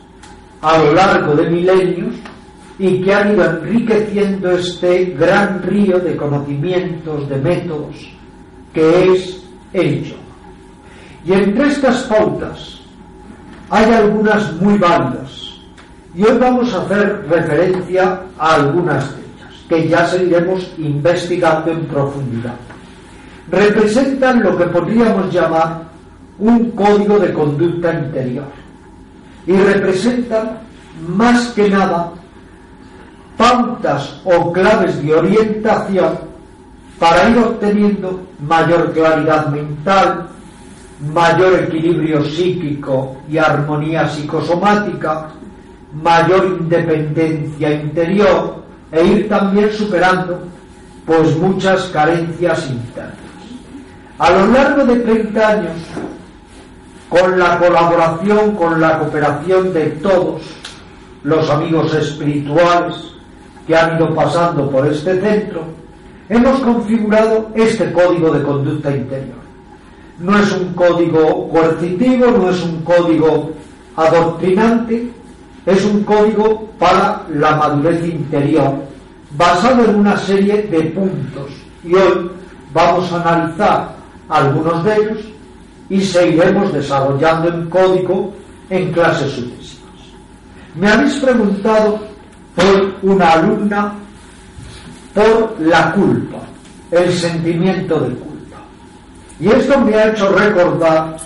a 0.61 0.77
lo 0.77 0.93
largo 0.93 1.35
de 1.35 1.49
milenios 1.49 2.15
y 2.77 3.01
que 3.01 3.13
han 3.13 3.33
ido 3.33 3.45
enriqueciendo 3.45 4.51
este 4.51 5.05
gran 5.17 5.61
río 5.63 5.99
de 5.99 6.15
conocimientos, 6.15 7.27
de 7.29 7.37
métodos, 7.37 7.95
que 8.73 9.13
es 9.13 9.43
el 9.73 10.03
yoga. 10.03 10.21
Y 11.25 11.33
entre 11.33 11.67
estas 11.67 12.03
pautas 12.03 12.81
hay 13.69 13.91
algunas 13.93 14.53
muy 14.61 14.77
válidas, 14.77 15.30
y 16.13 16.23
hoy 16.23 16.37
vamos 16.37 16.73
a 16.73 16.81
hacer 16.81 17.25
referencia 17.29 18.21
a 18.37 18.55
algunas 18.55 19.15
de 19.15 19.21
ellas, 19.21 19.65
que 19.69 19.87
ya 19.87 20.05
seguiremos 20.05 20.71
investigando 20.77 21.71
en 21.71 21.85
profundidad. 21.85 22.55
Representan 23.49 24.43
lo 24.43 24.57
que 24.57 24.65
podríamos 24.65 25.33
llamar 25.33 25.83
un 26.39 26.71
código 26.71 27.19
de 27.19 27.33
conducta 27.33 27.93
interior 27.93 28.45
y 29.45 29.53
representan 29.53 30.59
más 31.07 31.47
que 31.49 31.69
nada 31.69 32.11
pautas 33.37 34.21
o 34.23 34.51
claves 34.51 35.01
de 35.01 35.15
orientación 35.15 36.31
para 36.99 37.29
ir 37.29 37.37
obteniendo 37.39 38.21
mayor 38.47 38.93
claridad 38.93 39.47
mental, 39.47 40.27
mayor 41.13 41.63
equilibrio 41.63 42.23
psíquico 42.23 43.17
y 43.27 43.37
armonía 43.37 44.07
psicosomática, 44.07 45.29
mayor 45.93 46.57
independencia 46.59 47.71
interior 47.73 48.63
e 48.91 49.05
ir 49.05 49.29
también 49.29 49.71
superando 49.71 50.41
pues 51.05 51.35
muchas 51.37 51.85
carencias 51.85 52.69
internas. 52.69 53.15
A 54.19 54.29
lo 54.31 54.47
largo 54.47 54.85
de 54.85 54.97
30 54.97 55.47
años, 55.47 55.77
con 57.09 57.39
la 57.39 57.57
colaboración, 57.57 58.55
con 58.55 58.79
la 58.79 58.99
cooperación 58.99 59.73
de 59.73 59.87
todos 60.01 60.41
los 61.23 61.49
amigos 61.49 61.93
espirituales 61.93 62.95
que 63.67 63.75
han 63.75 63.97
ido 63.97 64.13
pasando 64.13 64.69
por 64.69 64.87
este 64.87 65.19
centro, 65.19 65.63
hemos 66.29 66.59
configurado 66.61 67.49
este 67.55 67.91
código 67.91 68.31
de 68.31 68.43
conducta 68.43 68.95
interior. 68.95 69.41
No 70.19 70.37
es 70.37 70.51
un 70.51 70.73
código 70.73 71.49
coercitivo, 71.49 72.27
no 72.27 72.49
es 72.49 72.61
un 72.63 72.81
código 72.83 73.51
adoctrinante, 73.95 75.09
es 75.65 75.85
un 75.85 76.03
código 76.03 76.69
para 76.79 77.23
la 77.33 77.55
madurez 77.55 78.03
interior, 78.05 78.73
basado 79.37 79.85
en 79.85 79.95
una 79.95 80.17
serie 80.17 80.63
de 80.63 80.81
puntos. 80.83 81.51
Y 81.83 81.93
hoy 81.93 82.29
vamos 82.73 83.11
a 83.11 83.21
analizar 83.21 83.95
algunos 84.29 84.83
de 84.83 84.95
ellos 84.95 85.19
y 85.89 86.01
seguiremos 86.01 86.71
desarrollando 86.73 87.49
el 87.49 87.69
código 87.69 88.33
en 88.69 88.91
clases 88.91 89.31
sucesivas. 89.31 89.81
Me 90.75 90.89
habéis 90.89 91.15
preguntado 91.15 91.99
por 92.55 92.95
una 93.01 93.33
alumna 93.33 93.93
por 95.13 95.59
la 95.59 95.91
culpa, 95.91 96.37
el 96.91 97.11
sentimiento 97.11 97.99
de 97.99 98.15
culpa. 98.15 98.57
Y 99.39 99.49
esto 99.49 99.79
me 99.81 99.95
ha 99.95 100.09
hecho 100.09 100.29
recordar 100.29 101.17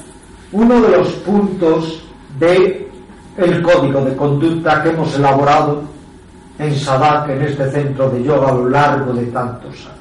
uno 0.52 0.82
de 0.82 0.98
los 0.98 1.10
puntos 1.18 2.04
de 2.40 2.85
el 3.38 3.62
código 3.62 4.02
de 4.02 4.16
conducta 4.16 4.82
que 4.82 4.90
hemos 4.90 5.16
elaborado 5.16 5.84
en 6.58 6.74
Sadak, 6.76 7.30
en 7.30 7.42
este 7.42 7.70
centro 7.72 8.10
de 8.10 8.24
yoga, 8.24 8.50
a 8.50 8.54
lo 8.54 8.70
largo 8.70 9.14
de 9.14 9.26
tantos 9.28 9.76
años. 9.86 9.96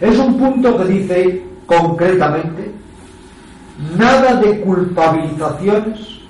Es 0.00 0.18
un 0.18 0.38
punto 0.38 0.76
que 0.76 0.84
dice 0.84 1.46
concretamente 1.66 2.72
nada 3.96 4.34
de 4.36 4.60
culpabilizaciones, 4.60 6.20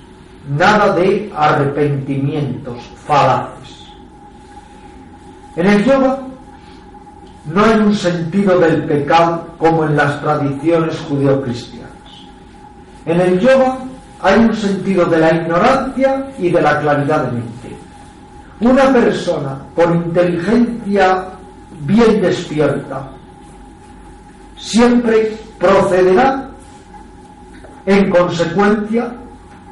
nada 0.57 0.95
de 0.95 1.31
arrepentimientos 1.35 2.77
falaces. 3.05 3.87
En 5.55 5.67
el 5.67 5.83
yoga 5.83 6.19
no 7.53 7.65
hay 7.65 7.77
un 7.79 7.93
sentido 7.93 8.57
del 8.59 8.83
pecado 8.85 9.47
como 9.57 9.83
en 9.85 9.97
las 9.97 10.21
tradiciones 10.21 10.97
judeocristianas. 11.01 11.89
En 13.05 13.19
el 13.19 13.39
yoga 13.39 13.79
hay 14.23 14.39
un 14.39 14.55
sentido 14.55 15.05
de 15.05 15.17
la 15.17 15.35
ignorancia 15.35 16.25
y 16.39 16.49
de 16.49 16.61
la 16.61 16.79
claridad 16.79 17.25
de 17.25 17.31
mente. 17.33 17.75
Una 18.61 18.91
persona 18.93 19.59
con 19.75 19.97
inteligencia 19.97 21.25
bien 21.81 22.21
despierta 22.21 23.09
siempre 24.57 25.37
procederá 25.59 26.49
en 27.85 28.09
consecuencia 28.09 29.13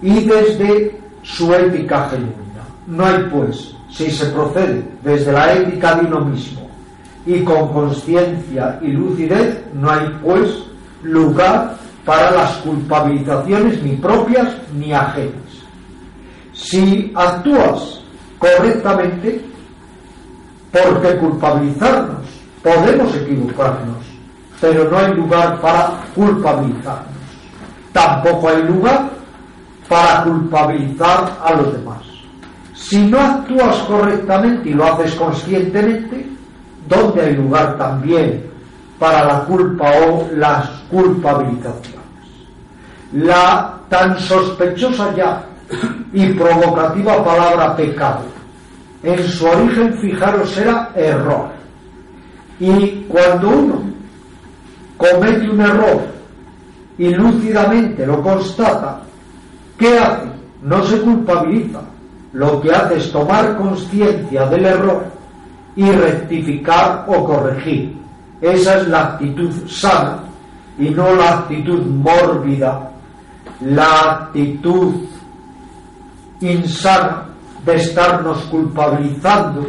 y 0.02 0.26
desde 0.26 1.00
su 1.24 1.54
ética 1.54 2.10
genuina. 2.10 2.36
No 2.88 3.06
hay 3.06 3.24
pues, 3.32 3.74
si 3.90 4.12
se 4.12 4.26
procede 4.32 4.86
desde 5.02 5.32
la 5.32 5.54
ética 5.54 5.96
de 5.96 6.08
uno 6.08 6.26
mismo 6.26 6.70
y 7.26 7.40
con 7.40 7.72
conciencia 7.72 8.78
y 8.82 8.88
lucidez, 8.88 9.62
no 9.74 9.90
hay 9.90 10.10
pues 10.22 10.64
lugar 11.04 11.78
para 12.06 12.32
las 12.32 12.52
culpabilizaciones 12.58 13.82
ni 13.84 13.96
propias 13.98 14.48
ni 14.74 14.94
ajenas. 14.94 15.34
Si 16.54 17.12
actúas 17.16 18.02
correctamente, 18.40 19.42
¿por 20.72 21.02
qué 21.02 21.18
culpabilizarnos? 21.18 22.26
Podemos 22.64 23.16
equivocarnos, 23.16 23.98
pero 24.60 24.90
no 24.90 24.98
hay 24.98 25.14
lugar 25.14 25.60
para 25.62 26.04
culpabilizarnos. 26.16 27.12
Tampoco 27.94 28.50
hay 28.50 28.64
lugar 28.64 29.10
para 29.88 30.24
culpabilizar 30.24 31.38
a 31.44 31.54
los 31.54 31.74
demás. 31.74 32.02
Si 32.74 33.00
no 33.08 33.20
actúas 33.20 33.76
correctamente 33.88 34.70
y 34.70 34.74
lo 34.74 34.86
haces 34.86 35.14
conscientemente, 35.16 36.26
¿dónde 36.88 37.22
hay 37.22 37.36
lugar 37.36 37.78
también 37.78 38.51
para 39.02 39.26
la 39.26 39.40
culpa 39.46 39.92
o 40.08 40.30
las 40.36 40.70
culpabilizaciones. 40.92 42.06
La 43.14 43.80
tan 43.90 44.20
sospechosa 44.20 45.12
ya 45.16 45.44
y 46.14 46.28
provocativa 46.34 47.26
palabra 47.26 47.76
pecado, 47.76 48.26
en 49.02 49.24
su 49.24 49.48
origen, 49.48 49.96
fijaros, 49.96 50.56
era 50.56 50.92
error. 50.94 51.48
Y 52.60 53.06
cuando 53.08 53.50
uno 53.50 53.82
comete 54.98 55.50
un 55.50 55.62
error 55.62 56.02
y 57.00 57.10
lúcidamente 57.10 58.06
lo 58.06 58.22
constata, 58.22 59.02
¿qué 59.80 59.98
hace? 59.98 60.28
No 60.62 60.84
se 60.84 61.02
culpabiliza. 61.02 61.82
Lo 62.34 62.62
que 62.62 62.72
hace 62.72 62.98
es 62.98 63.12
tomar 63.12 63.58
conciencia 63.58 64.46
del 64.46 64.64
error 64.64 65.06
y 65.76 65.90
rectificar 65.90 67.06
o 67.08 67.26
corregir 67.26 68.01
esa 68.42 68.78
es 68.78 68.88
la 68.88 69.02
actitud 69.02 69.52
sana 69.68 70.20
y 70.78 70.90
no 70.90 71.16
la 71.16 71.40
actitud 71.40 71.86
mórbida, 71.86 72.92
la 73.62 74.02
actitud 74.02 74.96
insana 76.42 77.26
de 77.66 77.76
estarnos 77.76 78.40
culpabilizando 78.46 79.68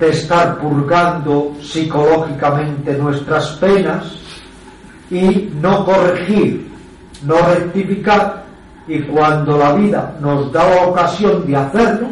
de 0.00 0.08
estar 0.08 0.58
purgando 0.58 1.52
psicológicamente 1.60 2.94
nuestras 2.94 3.48
penas 3.58 4.18
y 5.10 5.50
no 5.60 5.84
corregir, 5.84 6.70
no 7.26 7.36
rectificar. 7.36 8.44
Y 8.88 9.00
cuando 9.02 9.58
la 9.58 9.74
vida 9.74 10.16
nos 10.20 10.50
da 10.50 10.86
ocasión 10.86 11.46
de 11.46 11.54
hacerlo, 11.54 12.08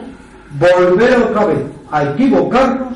volver 0.60 1.16
otra 1.18 1.46
vez 1.46 1.64
a 1.90 2.04
equivocarnos 2.04 2.92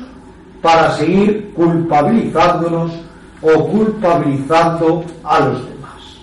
para 0.63 0.93
seguir 0.93 1.51
culpabilizándonos 1.53 2.93
o 3.41 3.67
culpabilizando 3.67 5.03
a 5.25 5.39
los 5.41 5.65
demás. 5.67 6.17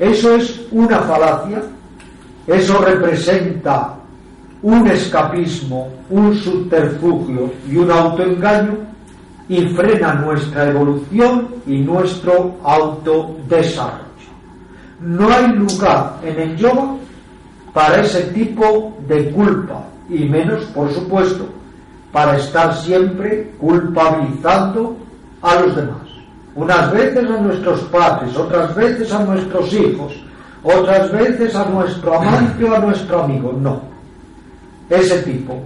Eso 0.00 0.34
es 0.34 0.60
una 0.72 0.98
falacia, 0.98 1.62
eso 2.48 2.78
representa 2.84 3.94
un 4.60 4.88
escapismo, 4.88 5.88
un 6.10 6.34
subterfugio 6.34 7.52
y 7.70 7.76
un 7.76 7.90
autoengaño 7.92 8.74
y 9.48 9.68
frena 9.68 10.14
nuestra 10.14 10.68
evolución 10.68 11.48
y 11.64 11.78
nuestro 11.78 12.56
autodesarrollo. 12.64 14.02
No 15.00 15.30
hay 15.30 15.46
lugar 15.52 16.18
en 16.24 16.40
el 16.40 16.56
yoga 16.56 16.96
para 17.72 18.02
ese 18.02 18.22
tipo 18.32 18.96
de 19.06 19.30
culpa 19.30 19.84
y 20.08 20.24
menos, 20.24 20.64
por 20.74 20.92
supuesto, 20.92 21.46
para 22.16 22.38
estar 22.38 22.74
siempre 22.74 23.52
culpabilizando 23.58 24.96
a 25.42 25.60
los 25.60 25.76
demás. 25.76 26.08
Unas 26.54 26.90
veces 26.90 27.28
a 27.28 27.40
nuestros 27.42 27.80
padres, 27.92 28.34
otras 28.34 28.74
veces 28.74 29.12
a 29.12 29.22
nuestros 29.22 29.70
hijos, 29.74 30.14
otras 30.62 31.12
veces 31.12 31.54
a 31.54 31.66
nuestro 31.66 32.14
amante 32.14 32.64
o 32.64 32.74
a 32.74 32.78
nuestro 32.78 33.24
amigo. 33.24 33.52
No. 33.60 33.82
Ese 34.88 35.24
tipo 35.24 35.60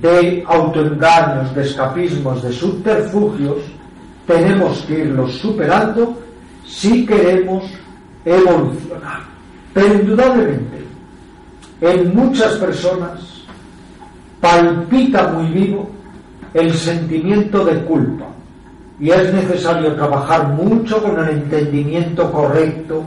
de 0.00 0.44
autoengaños, 0.46 1.52
de 1.56 1.62
escapismos, 1.62 2.40
de 2.40 2.52
subterfugios, 2.52 3.58
tenemos 4.28 4.82
que 4.82 5.00
irlos 5.00 5.38
superando 5.38 6.16
si 6.64 7.04
queremos 7.04 7.64
evolucionar. 8.24 9.22
Pero 9.74 9.92
indudablemente, 9.94 10.84
en 11.80 12.14
muchas 12.14 12.52
personas 12.58 13.39
palpita 14.40 15.28
muy 15.28 15.50
vivo 15.50 15.90
el 16.54 16.74
sentimiento 16.74 17.64
de 17.64 17.84
culpa. 17.84 18.26
Y 18.98 19.10
es 19.10 19.32
necesario 19.32 19.94
trabajar 19.94 20.48
mucho 20.48 21.02
con 21.02 21.18
el 21.20 21.30
entendimiento 21.30 22.30
correcto, 22.30 23.04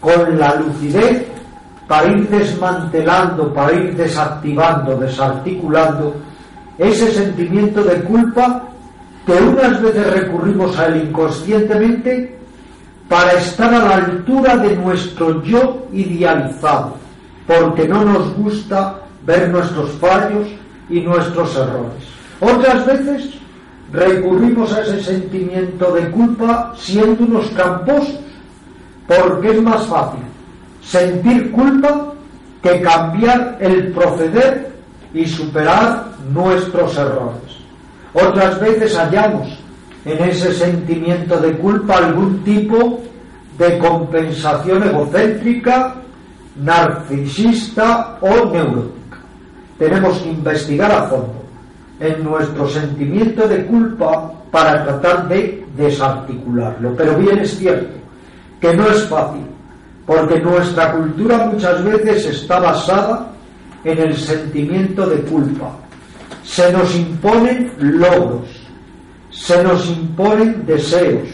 con 0.00 0.38
la 0.38 0.56
lucidez 0.56 1.26
para 1.86 2.08
ir 2.08 2.28
desmantelando, 2.28 3.52
para 3.52 3.72
ir 3.74 3.94
desactivando, 3.94 4.96
desarticulando 4.96 6.14
ese 6.78 7.12
sentimiento 7.12 7.82
de 7.84 8.00
culpa 8.02 8.68
que 9.26 9.32
unas 9.34 9.80
veces 9.80 10.12
recurrimos 10.12 10.76
a 10.78 10.86
él 10.86 11.08
inconscientemente 11.08 12.38
para 13.08 13.32
estar 13.32 13.72
a 13.72 13.84
la 13.84 13.96
altura 13.96 14.56
de 14.56 14.74
nuestro 14.76 15.42
yo 15.42 15.86
idealizado, 15.92 16.96
porque 17.46 17.86
no 17.86 18.04
nos 18.04 18.34
gusta 18.36 19.01
ver 19.26 19.48
nuestros 19.50 19.90
fallos 19.92 20.48
y 20.88 21.00
nuestros 21.00 21.56
errores. 21.56 22.04
Otras 22.40 22.86
veces 22.86 23.30
recurrimos 23.92 24.72
a 24.72 24.82
ese 24.82 25.02
sentimiento 25.02 25.92
de 25.92 26.10
culpa 26.10 26.72
siendo 26.76 27.24
unos 27.24 27.46
camposos, 27.50 28.18
porque 29.06 29.50
es 29.50 29.62
más 29.62 29.86
fácil 29.86 30.22
sentir 30.82 31.52
culpa 31.52 32.12
que 32.62 32.80
cambiar 32.80 33.58
el 33.60 33.92
proceder 33.92 34.72
y 35.14 35.26
superar 35.26 36.06
nuestros 36.32 36.96
errores. 36.96 37.58
Otras 38.14 38.60
veces 38.60 38.96
hallamos 38.96 39.58
en 40.04 40.22
ese 40.24 40.52
sentimiento 40.52 41.38
de 41.38 41.52
culpa 41.58 41.98
algún 41.98 42.42
tipo 42.44 43.00
de 43.58 43.78
compensación 43.78 44.82
egocéntrica, 44.82 45.94
narcisista 46.56 48.18
o 48.20 48.46
neurótica. 48.46 49.01
Tenemos 49.78 50.18
que 50.18 50.28
investigar 50.30 50.92
a 50.92 51.08
fondo 51.08 51.42
en 52.00 52.24
nuestro 52.24 52.68
sentimiento 52.68 53.46
de 53.48 53.64
culpa 53.66 54.32
para 54.50 54.84
tratar 54.84 55.28
de 55.28 55.64
desarticularlo. 55.76 56.94
Pero 56.96 57.16
bien 57.16 57.38
es 57.38 57.56
cierto 57.56 57.94
que 58.60 58.74
no 58.74 58.86
es 58.88 59.04
fácil 59.04 59.46
porque 60.06 60.40
nuestra 60.40 60.92
cultura 60.92 61.46
muchas 61.46 61.82
veces 61.84 62.26
está 62.26 62.58
basada 62.58 63.30
en 63.84 63.98
el 63.98 64.16
sentimiento 64.16 65.06
de 65.06 65.18
culpa. 65.22 65.70
Se 66.44 66.72
nos 66.72 66.94
imponen 66.94 67.72
logros, 67.78 68.48
se 69.30 69.62
nos 69.62 69.88
imponen 69.88 70.66
deseos, 70.66 71.28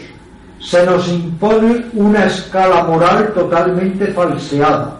se 0.59 0.85
nos 0.85 1.07
impone 1.09 1.85
una 1.93 2.25
escala 2.25 2.83
moral 2.83 3.33
totalmente 3.33 4.07
falseada, 4.07 4.97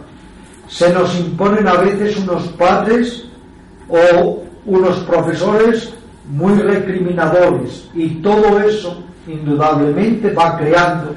se 0.68 0.92
nos 0.92 1.14
imponen 1.18 1.66
a 1.68 1.74
veces 1.74 2.16
unos 2.18 2.42
padres 2.48 3.29
o 3.90 4.42
unos 4.66 4.98
profesores 5.00 5.92
muy 6.28 6.54
recriminadores 6.54 7.88
y 7.94 8.08
todo 8.16 8.60
eso 8.60 9.02
indudablemente 9.26 10.32
va 10.32 10.56
creando 10.56 11.14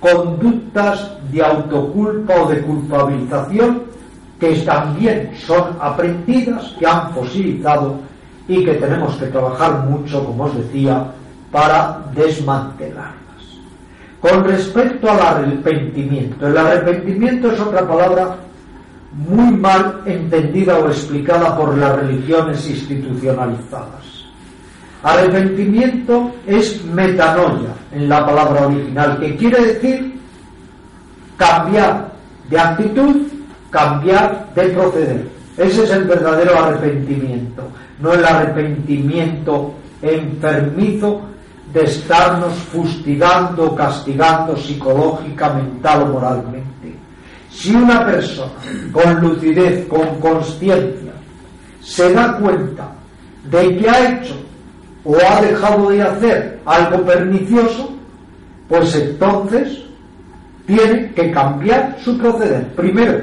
conductas 0.00 1.10
de 1.30 1.42
autoculpa 1.42 2.34
o 2.42 2.48
de 2.48 2.60
culpabilización 2.62 3.82
que 4.38 4.56
también 4.62 5.30
son 5.46 5.76
aprendidas, 5.80 6.74
que 6.78 6.86
han 6.86 7.12
fosilizado 7.12 8.00
y 8.48 8.64
que 8.64 8.74
tenemos 8.74 9.14
que 9.16 9.26
trabajar 9.26 9.84
mucho, 9.84 10.24
como 10.24 10.44
os 10.44 10.56
decía, 10.56 11.06
para 11.52 12.02
desmantelarlas. 12.12 13.14
Con 14.20 14.44
respecto 14.44 15.08
al 15.08 15.20
arrepentimiento, 15.20 16.48
el 16.48 16.56
arrepentimiento 16.56 17.52
es 17.52 17.60
otra 17.60 17.86
palabra 17.86 18.36
muy 19.12 19.56
mal 19.56 20.02
entendida 20.06 20.78
o 20.78 20.88
explicada 20.88 21.56
por 21.56 21.76
las 21.76 21.96
religiones 21.96 22.66
institucionalizadas. 22.68 24.22
Arrepentimiento 25.02 26.32
es 26.46 26.84
metanoia 26.84 27.74
en 27.92 28.08
la 28.08 28.24
palabra 28.24 28.66
original, 28.66 29.18
que 29.18 29.36
quiere 29.36 29.66
decir 29.66 30.20
cambiar 31.36 32.12
de 32.48 32.58
actitud, 32.58 33.16
cambiar 33.70 34.48
de 34.54 34.68
proceder. 34.68 35.28
Ese 35.56 35.84
es 35.84 35.90
el 35.90 36.04
verdadero 36.04 36.58
arrepentimiento, 36.58 37.68
no 37.98 38.14
el 38.14 38.24
arrepentimiento 38.24 39.74
enfermizo 40.00 41.22
de 41.72 41.84
estarnos 41.84 42.54
fustigando, 42.54 43.74
castigando 43.74 44.56
psicológica, 44.56 45.52
mental 45.52 46.02
o 46.02 46.06
moralmente. 46.06 46.71
Si 47.52 47.74
una 47.74 48.04
persona 48.04 48.52
con 48.92 49.20
lucidez, 49.20 49.86
con 49.86 50.20
conciencia, 50.20 51.12
se 51.82 52.12
da 52.12 52.36
cuenta 52.38 52.92
de 53.50 53.76
que 53.76 53.90
ha 53.90 54.10
hecho 54.10 54.34
o 55.04 55.16
ha 55.16 55.42
dejado 55.42 55.90
de 55.90 56.02
hacer 56.02 56.60
algo 56.64 57.04
pernicioso, 57.04 57.90
pues 58.68 58.94
entonces 58.94 59.82
tiene 60.66 61.12
que 61.12 61.30
cambiar 61.30 61.96
su 62.02 62.16
proceder. 62.16 62.66
Primero, 62.74 63.20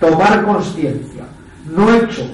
tomar 0.00 0.44
conciencia. 0.44 1.22
No 1.74 1.92
he 1.92 1.98
hecho 1.98 2.28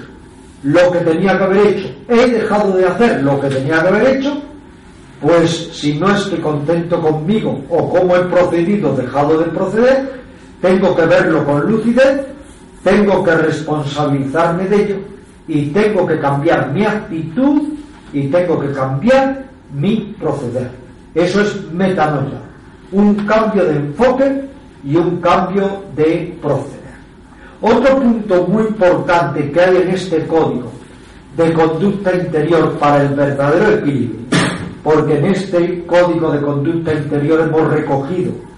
lo 0.63 0.91
que 0.91 0.99
tenía 0.99 1.37
que 1.37 1.43
haber 1.43 1.67
hecho, 1.67 1.89
he 2.09 2.27
dejado 2.31 2.75
de 2.75 2.85
hacer 2.85 3.23
lo 3.23 3.39
que 3.39 3.47
tenía 3.47 3.81
que 3.81 3.87
haber 3.87 4.17
hecho, 4.17 4.41
pues 5.21 5.69
si 5.71 5.97
no 5.97 6.13
estoy 6.13 6.39
contento 6.39 6.99
conmigo 7.01 7.61
o 7.69 7.89
cómo 7.89 8.15
he 8.15 8.23
procedido, 8.25 8.93
dejado 8.95 9.39
de 9.39 9.45
proceder, 9.45 10.18
tengo 10.61 10.95
que 10.95 11.05
verlo 11.05 11.45
con 11.45 11.71
lucidez, 11.71 12.25
tengo 12.83 13.23
que 13.23 13.35
responsabilizarme 13.35 14.65
de 14.65 14.83
ello 14.83 14.95
y 15.47 15.67
tengo 15.67 16.05
que 16.05 16.19
cambiar 16.19 16.71
mi 16.71 16.85
actitud 16.85 17.61
y 18.13 18.27
tengo 18.27 18.59
que 18.59 18.71
cambiar 18.71 19.45
mi 19.73 20.15
proceder. 20.19 20.69
Eso 21.15 21.41
es 21.41 21.71
metanoia, 21.71 22.39
un 22.91 23.15
cambio 23.25 23.65
de 23.65 23.75
enfoque 23.75 24.45
y 24.83 24.95
un 24.95 25.19
cambio 25.21 25.83
de 25.95 26.37
proceder. 26.41 26.79
Otro 27.61 27.99
punto 27.99 28.47
muy 28.47 28.63
importante 28.63 29.51
que 29.51 29.59
hay 29.59 29.77
en 29.77 29.89
este 29.89 30.25
código 30.27 30.71
de 31.35 31.53
conducta 31.53 32.15
interior 32.15 32.77
para 32.77 33.03
el 33.03 33.15
verdadero 33.15 33.79
equilibrio, 33.79 34.19
porque 34.83 35.17
en 35.17 35.25
este 35.25 35.85
código 35.85 36.31
de 36.31 36.41
conducta 36.41 36.93
interior 36.93 37.41
hemos 37.41 37.71
recogido 37.71 38.48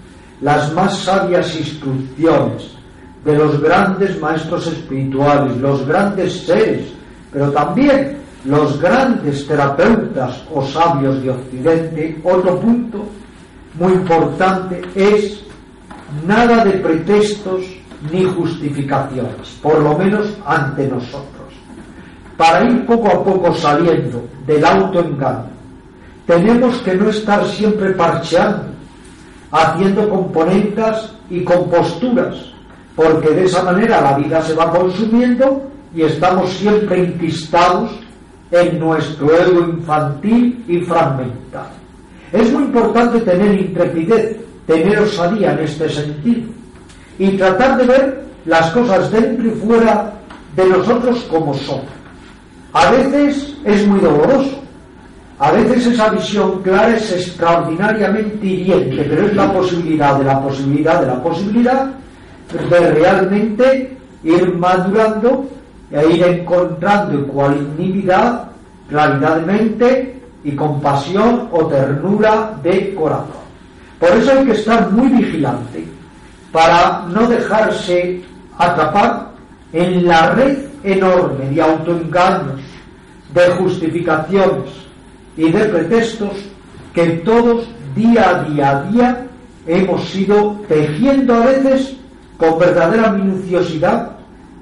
las 0.42 0.72
más 0.74 0.98
sabias 0.98 1.56
instrucciones 1.56 2.72
de 3.24 3.36
los 3.38 3.60
grandes 3.60 4.20
maestros 4.20 4.66
espirituales, 4.66 5.56
los 5.58 5.86
grandes 5.86 6.44
seres, 6.44 6.88
pero 7.32 7.50
también 7.52 8.18
los 8.44 8.80
grandes 8.80 9.46
terapeutas 9.46 10.42
o 10.52 10.64
sabios 10.66 11.22
de 11.22 11.30
Occidente, 11.30 12.20
otro 12.24 12.58
punto 12.58 13.06
muy 13.78 13.92
importante 13.92 14.82
es 14.96 15.40
nada 16.26 16.64
de 16.64 16.72
pretextos 16.72 17.62
ni 18.10 18.24
justificaciones, 18.24 19.58
por 19.62 19.78
lo 19.80 19.96
menos 19.96 20.26
ante 20.44 20.88
nosotros. 20.88 21.30
para 22.36 22.64
ir 22.64 22.84
poco 22.86 23.08
a 23.08 23.22
poco 23.22 23.54
saliendo 23.54 24.26
del 24.44 24.64
autoengaño, 24.64 25.46
tenemos 26.26 26.76
que 26.78 26.94
no 26.96 27.08
estar 27.10 27.44
siempre 27.46 27.90
parcheando, 27.92 28.71
haciendo 29.52 30.08
componentes 30.08 31.12
y 31.30 31.44
composturas, 31.44 32.34
porque 32.96 33.30
de 33.30 33.44
esa 33.44 33.62
manera 33.62 34.00
la 34.00 34.16
vida 34.16 34.42
se 34.42 34.54
va 34.54 34.70
consumiendo 34.70 35.70
y 35.94 36.02
estamos 36.02 36.50
siempre 36.54 37.04
inquistados 37.04 37.90
en 38.50 38.78
nuestro 38.78 39.32
ego 39.34 39.60
infantil 39.60 40.64
y 40.66 40.80
fragmentado. 40.80 41.70
Es 42.32 42.50
muy 42.50 42.64
importante 42.64 43.20
tener 43.20 43.60
intrepidez, 43.60 44.38
tener 44.66 44.98
osadía 44.98 45.52
en 45.52 45.58
este 45.60 45.88
sentido 45.88 46.50
y 47.18 47.36
tratar 47.36 47.76
de 47.76 47.84
ver 47.84 48.24
las 48.46 48.70
cosas 48.70 49.10
dentro 49.10 49.46
y 49.46 49.50
fuera 49.50 50.12
de 50.56 50.66
nosotros 50.66 51.26
como 51.30 51.52
son. 51.54 51.80
A 52.72 52.90
veces 52.90 53.54
es 53.64 53.86
muy 53.86 54.00
doloroso, 54.00 54.61
a 55.42 55.50
veces 55.50 55.88
esa 55.88 56.08
visión 56.10 56.62
clara 56.62 56.94
es 56.94 57.10
extraordinariamente 57.10 58.46
hiriente, 58.46 59.04
pero 59.10 59.26
es 59.26 59.34
la 59.34 59.52
posibilidad 59.52 60.16
de 60.16 60.24
la 60.24 60.40
posibilidad 60.40 61.00
de 61.00 61.06
la 61.08 61.20
posibilidad 61.20 61.90
de 62.70 62.92
realmente 62.92 63.96
ir 64.22 64.54
madurando 64.54 65.44
e 65.90 66.06
ir 66.10 66.22
encontrando 66.22 67.18
ecuanimidad, 67.18 68.50
claridad 68.88 69.40
de 69.40 69.46
mente 69.52 70.20
y 70.44 70.52
compasión 70.52 71.48
o 71.50 71.66
ternura 71.66 72.56
de 72.62 72.94
corazón. 72.94 73.42
Por 73.98 74.10
eso 74.10 74.30
hay 74.38 74.44
que 74.44 74.52
estar 74.52 74.92
muy 74.92 75.08
vigilante 75.08 75.84
para 76.52 77.04
no 77.08 77.26
dejarse 77.26 78.22
atrapar 78.58 79.32
en 79.72 80.06
la 80.06 80.34
red 80.34 80.56
enorme 80.84 81.46
de 81.46 81.60
autoengaños, 81.60 82.60
de 83.34 83.46
justificaciones 83.56 84.82
y 85.36 85.50
de 85.50 85.64
pretextos 85.64 86.32
que 86.92 87.06
todos 87.24 87.66
día 87.94 88.28
a 88.28 88.44
día 88.44 88.70
a 88.70 88.82
día 88.84 89.26
hemos 89.66 90.14
ido 90.14 90.60
tejiendo 90.68 91.34
a 91.34 91.46
veces 91.46 91.96
con 92.36 92.58
verdadera 92.58 93.12
minuciosidad 93.12 94.12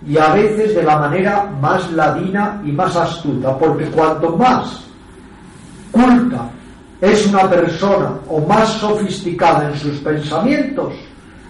y 0.06 0.16
a 0.16 0.32
veces 0.32 0.74
de 0.74 0.82
la 0.82 0.98
manera 0.98 1.50
más 1.60 1.90
ladina 1.92 2.60
y 2.64 2.72
más 2.72 2.96
astuta, 2.96 3.56
porque 3.58 3.84
cuanto 3.86 4.36
más 4.36 4.84
culta 5.90 6.48
es 7.00 7.26
una 7.26 7.48
persona 7.48 8.12
o 8.28 8.40
más 8.40 8.68
sofisticada 8.74 9.70
en 9.70 9.78
sus 9.78 9.98
pensamientos, 9.98 10.94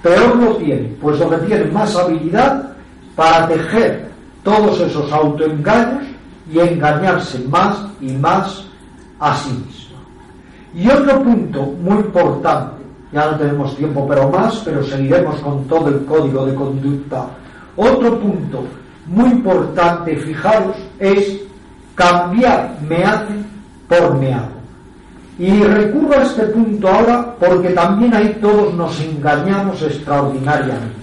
peor 0.03 0.37
lo 0.37 0.57
tiene, 0.57 0.89
puesto 1.01 1.29
que 1.29 1.37
tiene 1.39 1.65
más 1.67 1.95
habilidad 1.97 2.73
para 3.17 3.49
tejer 3.49 4.11
todos 4.43 4.81
esos 4.81 5.13
autoengaños 5.13 6.05
y 6.53 6.59
engañarse 6.59 7.39
más 7.49 7.77
y 8.01 8.13
más 8.13 8.65
a 9.21 9.37
sí 9.37 9.51
mismo. 9.51 9.97
Y 10.75 10.89
otro 10.89 11.23
punto 11.23 11.63
muy 11.83 11.99
importante, 11.99 12.83
ya 13.13 13.31
no 13.31 13.37
tenemos 13.39 13.77
tiempo 13.77 14.07
pero 14.09 14.29
más, 14.31 14.57
pero 14.65 14.83
seguiremos 14.83 15.37
con 15.41 15.65
todo 15.65 15.89
el 15.89 16.05
código 16.05 16.47
de 16.47 16.55
conducta. 16.55 17.27
Otro 17.77 18.19
punto 18.19 18.65
muy 19.07 19.31
importante, 19.31 20.17
fijaros, 20.17 20.77
es 20.99 21.41
cambiar 21.95 22.77
me 22.89 23.05
hace 23.05 23.35
por 23.89 24.15
me 24.15 24.33
hago. 24.33 24.61
Y 25.39 25.63
recurro 25.63 26.19
a 26.19 26.23
este 26.23 26.43
punto 26.47 26.89
ahora 26.89 27.35
porque 27.39 27.71
también 27.71 28.15
ahí 28.15 28.39
todos 28.41 28.75
nos 28.75 29.01
engañamos 29.01 29.83
extraordinariamente. 29.83 31.01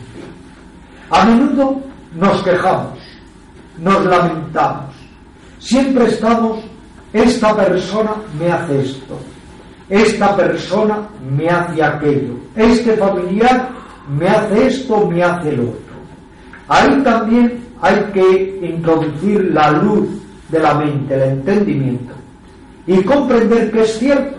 A 1.09 1.25
menudo 1.25 1.81
nos 2.15 2.41
quejamos, 2.43 2.99
nos 3.79 4.05
lamentamos, 4.05 4.95
siempre 5.59 6.05
estamos, 6.05 6.59
esta 7.17 7.55
persona 7.55 8.11
me 8.39 8.51
hace 8.51 8.81
esto, 8.81 9.17
esta 9.89 10.35
persona 10.35 11.07
me 11.35 11.49
hace 11.49 11.83
aquello, 11.83 12.33
este 12.55 12.93
familiar 12.93 13.69
me 14.17 14.27
hace 14.27 14.67
esto, 14.67 15.07
me 15.07 15.23
hace 15.23 15.51
lo 15.53 15.63
otro. 15.63 15.95
Ahí 16.67 17.01
también 17.03 17.63
hay 17.81 17.95
que 18.13 18.59
introducir 18.61 19.51
la 19.53 19.71
luz 19.71 20.07
de 20.49 20.59
la 20.59 20.73
mente, 20.75 21.13
el 21.15 21.21
entendimiento, 21.21 22.13
y 22.85 23.01
comprender 23.03 23.71
que 23.71 23.81
es 23.81 23.99
cierto 23.99 24.37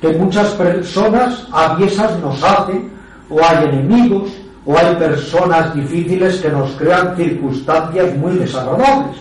que 0.00 0.08
muchas 0.10 0.50
personas 0.54 1.46
aviesas 1.52 2.18
nos 2.20 2.42
hacen, 2.42 2.90
o 3.30 3.40
hay 3.44 3.68
enemigos, 3.68 4.30
o 4.64 4.76
hay 4.76 4.94
personas 4.96 5.74
difíciles 5.74 6.40
que 6.40 6.50
nos 6.50 6.70
crean 6.72 7.16
circunstancias 7.16 8.16
muy 8.16 8.34
desagradables, 8.34 9.16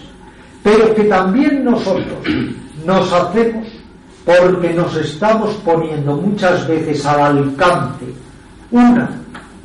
pero 0.62 0.94
que 0.94 1.04
también 1.06 1.64
nosotros 1.64 2.06
nos 2.88 3.12
hacemos 3.12 3.68
porque 4.26 4.74
nos 4.74 4.96
estamos 4.96 5.54
poniendo 5.56 6.16
muchas 6.16 6.66
veces 6.68 7.06
al 7.06 7.38
alcance, 7.38 8.06
una, 8.72 9.10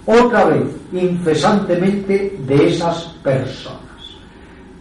otra 0.05 0.45
vez, 0.47 0.66
incesantemente 0.93 2.37
de 2.47 2.68
esas 2.68 3.05
personas. 3.23 3.79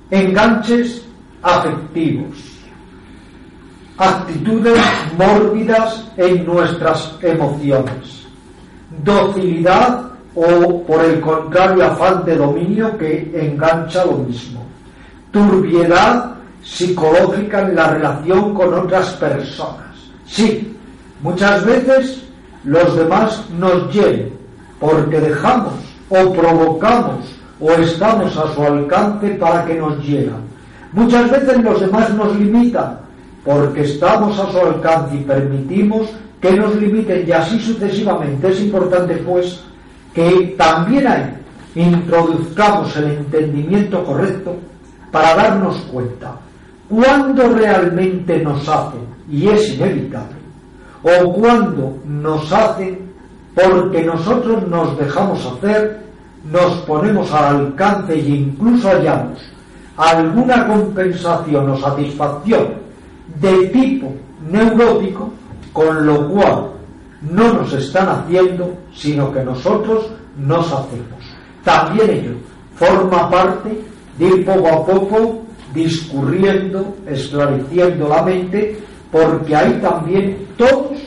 Enganches 0.09 1.05
afectivos, 1.43 2.35
actitudes 3.97 4.81
mórbidas 5.17 6.11
en 6.17 6.43
nuestras 6.43 7.17
emociones, 7.21 8.27
docilidad 9.03 10.11
o 10.33 10.83
por 10.83 11.05
el 11.05 11.21
contrario 11.21 11.85
afán 11.85 12.25
de 12.25 12.37
dominio 12.37 12.97
que 12.97 13.31
engancha 13.35 14.03
lo 14.05 14.17
mismo, 14.17 14.65
turbiedad 15.31 16.40
psicológica 16.63 17.61
en 17.61 17.75
la 17.75 17.87
relación 17.87 18.53
con 18.53 18.73
otras 18.73 19.11
personas. 19.13 19.95
Sí, 20.25 20.75
muchas 21.21 21.65
veces 21.65 22.23
los 22.63 22.95
demás 22.95 23.43
nos 23.57 23.91
hieren 23.91 24.33
porque 24.79 25.19
dejamos 25.19 25.73
o 26.09 26.33
provocamos 26.33 27.25
o 27.59 27.71
estamos 27.71 28.35
a 28.37 28.53
su 28.53 28.63
alcance 28.63 29.29
para 29.35 29.65
que 29.65 29.75
nos 29.75 30.01
hieran. 30.03 30.41
Muchas 30.93 31.29
veces 31.29 31.63
los 31.63 31.79
demás 31.79 32.13
nos 32.13 32.35
limitan 32.35 32.99
porque 33.45 33.81
estamos 33.81 34.37
a 34.39 34.51
su 34.51 34.57
alcance 34.59 35.15
y 35.15 35.19
permitimos 35.19 36.09
que 36.39 36.51
nos 36.51 36.75
limiten 36.75 37.23
y 37.27 37.31
así 37.31 37.59
sucesivamente. 37.59 38.49
Es 38.49 38.61
importante 38.61 39.15
pues 39.17 39.61
que 40.13 40.55
también 40.57 41.07
ahí 41.07 41.33
introduzcamos 41.75 42.95
el 42.97 43.11
entendimiento 43.11 44.03
correcto 44.03 44.55
para 45.11 45.35
darnos 45.35 45.77
cuenta 45.91 46.35
cuándo 46.91 47.47
realmente 47.49 48.43
nos 48.43 48.67
hacen, 48.67 49.01
y 49.29 49.47
es 49.47 49.75
inevitable, 49.75 50.35
o 51.01 51.33
cuándo 51.33 51.97
nos 52.05 52.51
hacen 52.51 53.09
porque 53.55 54.03
nosotros 54.03 54.67
nos 54.67 54.97
dejamos 54.97 55.45
hacer, 55.45 56.01
nos 56.51 56.73
ponemos 56.81 57.31
al 57.31 57.55
alcance 57.55 58.13
e 58.13 58.19
incluso 58.19 58.89
hallamos 58.89 59.39
alguna 59.97 60.67
compensación 60.67 61.69
o 61.69 61.77
satisfacción 61.77 62.69
de 63.39 63.67
tipo 63.67 64.11
neurótico, 64.49 65.31
con 65.71 66.05
lo 66.05 66.27
cual 66.29 66.71
no 67.21 67.53
nos 67.53 67.73
están 67.73 68.09
haciendo, 68.09 68.73
sino 68.93 69.31
que 69.31 69.43
nosotros 69.43 70.09
nos 70.37 70.65
hacemos. 70.71 71.23
También 71.63 72.09
ello 72.09 72.31
forma 72.75 73.29
parte 73.29 73.81
de 74.17 74.25
ir 74.25 74.45
poco 74.45 74.67
a 74.67 74.85
poco 74.85 75.40
discurriendo, 75.73 76.95
esclareciendo 77.07 78.07
la 78.07 78.23
mente, 78.23 78.79
porque 79.11 79.55
ahí 79.55 79.79
también 79.81 80.37
todos 80.57 80.97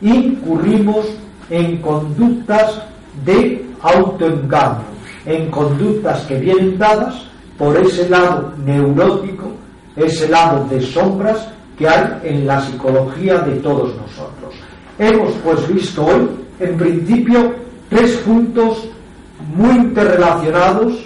incurrimos 0.00 1.06
en 1.50 1.78
conductas 1.78 2.82
de 3.24 3.64
autoengaño, 3.82 4.84
en 5.26 5.50
conductas 5.50 6.22
que 6.22 6.36
vienen 6.38 6.78
dadas 6.78 7.26
por 7.58 7.76
ese 7.76 8.08
lado 8.08 8.52
neurótico, 8.64 9.52
ese 9.96 10.28
lado 10.28 10.66
de 10.68 10.80
sombras 10.80 11.48
que 11.78 11.88
hay 11.88 12.18
en 12.24 12.46
la 12.46 12.60
psicología 12.60 13.38
de 13.38 13.56
todos 13.56 13.94
nosotros. 13.96 14.54
Hemos 14.98 15.32
pues 15.44 15.68
visto 15.72 16.04
hoy, 16.04 16.28
en 16.60 16.76
principio, 16.76 17.54
tres 17.88 18.12
puntos 18.18 18.88
muy 19.56 19.74
interrelacionados 19.76 21.04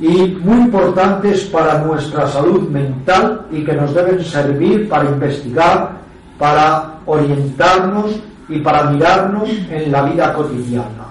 y 0.00 0.38
muy 0.42 0.58
importantes 0.58 1.44
para 1.44 1.78
nuestra 1.84 2.26
salud 2.26 2.68
mental 2.68 3.46
y 3.50 3.62
que 3.64 3.74
nos 3.74 3.94
deben 3.94 4.24
servir 4.24 4.88
para 4.88 5.10
investigar, 5.10 5.92
para 6.38 7.00
orientarnos 7.06 8.12
y 8.48 8.58
para 8.60 8.84
mirarnos 8.90 9.48
en 9.70 9.92
la 9.92 10.02
vida 10.02 10.32
cotidiana. 10.32 11.06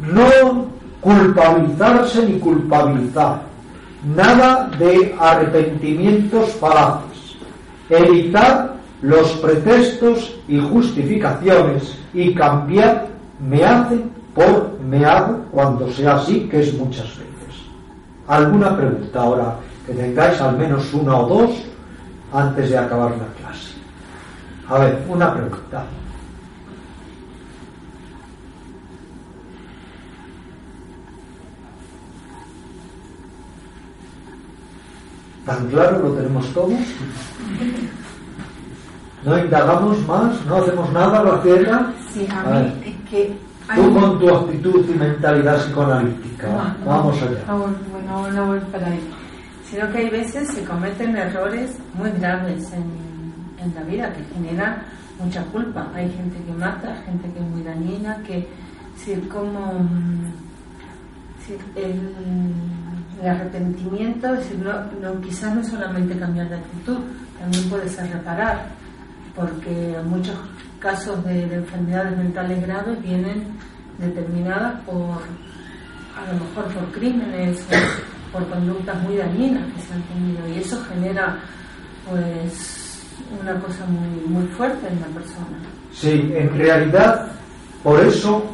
No 0.00 0.66
culpabilizarse 1.00 2.24
ni 2.26 2.38
culpabilizar, 2.38 3.42
nada 4.14 4.70
de 4.78 5.14
arrepentimientos 5.18 6.52
falaces 6.52 7.14
evitar 7.88 8.74
los 9.02 9.32
pretextos 9.34 10.34
y 10.48 10.58
justificaciones 10.58 11.96
y 12.14 12.34
cambiar 12.34 13.08
me 13.46 13.64
hace 13.64 14.00
por 14.34 14.78
me 14.88 15.04
hago 15.04 15.44
cuando 15.50 15.90
sea 15.92 16.16
así, 16.16 16.48
que 16.50 16.60
es 16.60 16.74
muchas 16.74 17.08
veces. 17.08 17.33
¿Alguna 18.26 18.76
pregunta 18.76 19.20
ahora 19.20 19.56
que 19.86 19.92
tengáis 19.92 20.40
al 20.40 20.56
menos 20.56 20.92
una 20.94 21.18
o 21.18 21.28
dos 21.28 21.64
antes 22.34 22.70
de 22.70 22.78
acabar 22.78 23.10
la 23.12 23.26
clase. 23.38 23.74
A 24.68 24.78
ver, 24.78 25.04
una 25.08 25.32
pregunta. 25.32 25.84
¿Tan 35.46 35.68
claro 35.68 35.98
lo 35.98 36.12
tenemos 36.14 36.46
todos? 36.54 36.72
¿No 39.24 39.38
indagamos 39.38 40.06
más? 40.06 40.44
¿No 40.46 40.56
hacemos 40.56 40.92
nada, 40.92 41.22
Graciela? 41.22 41.92
Sí, 42.12 42.26
a, 42.30 42.42
mí 42.50 42.82
es 42.84 43.10
que... 43.10 43.38
Tú 43.74 43.94
con 43.94 44.18
tu 44.18 44.28
actitud 44.28 44.84
y 44.88 44.98
mentalidad 44.98 45.56
psicoanalítica. 45.58 46.74
Vamos 46.84 47.16
allá. 47.22 47.54
bueno, 47.54 48.30
no 48.32 48.46
voy 48.46 48.60
para 48.70 48.88
ahí. 48.88 49.00
Sino 49.70 49.90
que 49.90 49.98
hay 49.98 50.10
veces 50.10 50.48
se 50.48 50.64
cometen 50.64 51.16
errores 51.16 51.78
muy 51.94 52.10
graves 52.10 52.70
en, 52.72 53.64
en 53.64 53.74
la 53.74 53.82
vida 53.82 54.12
que 54.12 54.22
generan 54.34 54.82
mucha 55.18 55.42
culpa. 55.44 55.88
Hay 55.94 56.10
gente 56.10 56.36
que 56.44 56.52
mata, 56.52 56.94
gente 57.06 57.30
que 57.32 57.38
es 57.38 57.46
muy 57.46 57.62
dañina, 57.62 58.18
que... 58.26 58.46
Si, 58.96 59.14
como... 59.22 59.88
Si 61.44 61.54
el, 61.74 62.12
el 63.20 63.28
arrepentimiento, 63.28 64.32
decir, 64.32 64.58
no, 64.58 64.72
no, 65.00 65.20
quizás 65.20 65.54
no 65.54 65.64
solamente 65.64 66.18
cambiar 66.18 66.48
de 66.48 66.56
actitud, 66.56 66.98
también 67.38 67.68
puede 67.68 67.88
ser 67.88 68.10
reparar, 68.10 68.66
porque 69.34 69.96
muchos 70.06 70.36
casos 70.84 71.24
de, 71.24 71.42
enfermedades 71.44 72.16
mentales 72.18 72.60
graves 72.60 73.02
vienen 73.02 73.56
determinadas 73.98 74.80
por, 74.82 74.94
a 74.94 76.30
lo 76.30 76.44
mejor 76.44 76.64
por 76.74 76.92
crímenes 76.92 77.66
o 77.70 78.32
por 78.32 78.48
conductas 78.50 79.02
muy 79.02 79.16
dañinas 79.16 79.64
que 79.72 79.80
se 79.80 79.94
han 79.94 80.02
tenido, 80.02 80.46
y 80.48 80.58
eso 80.58 80.78
genera, 80.84 81.38
pues, 82.08 83.02
una 83.40 83.58
cosa 83.60 83.86
muy, 83.86 84.26
muy 84.26 84.46
fuerte 84.48 84.86
en 84.88 85.00
la 85.00 85.06
persona. 85.06 85.58
Sí, 85.90 86.30
en 86.34 86.54
realidad, 86.58 87.28
por 87.82 88.00
eso 88.00 88.44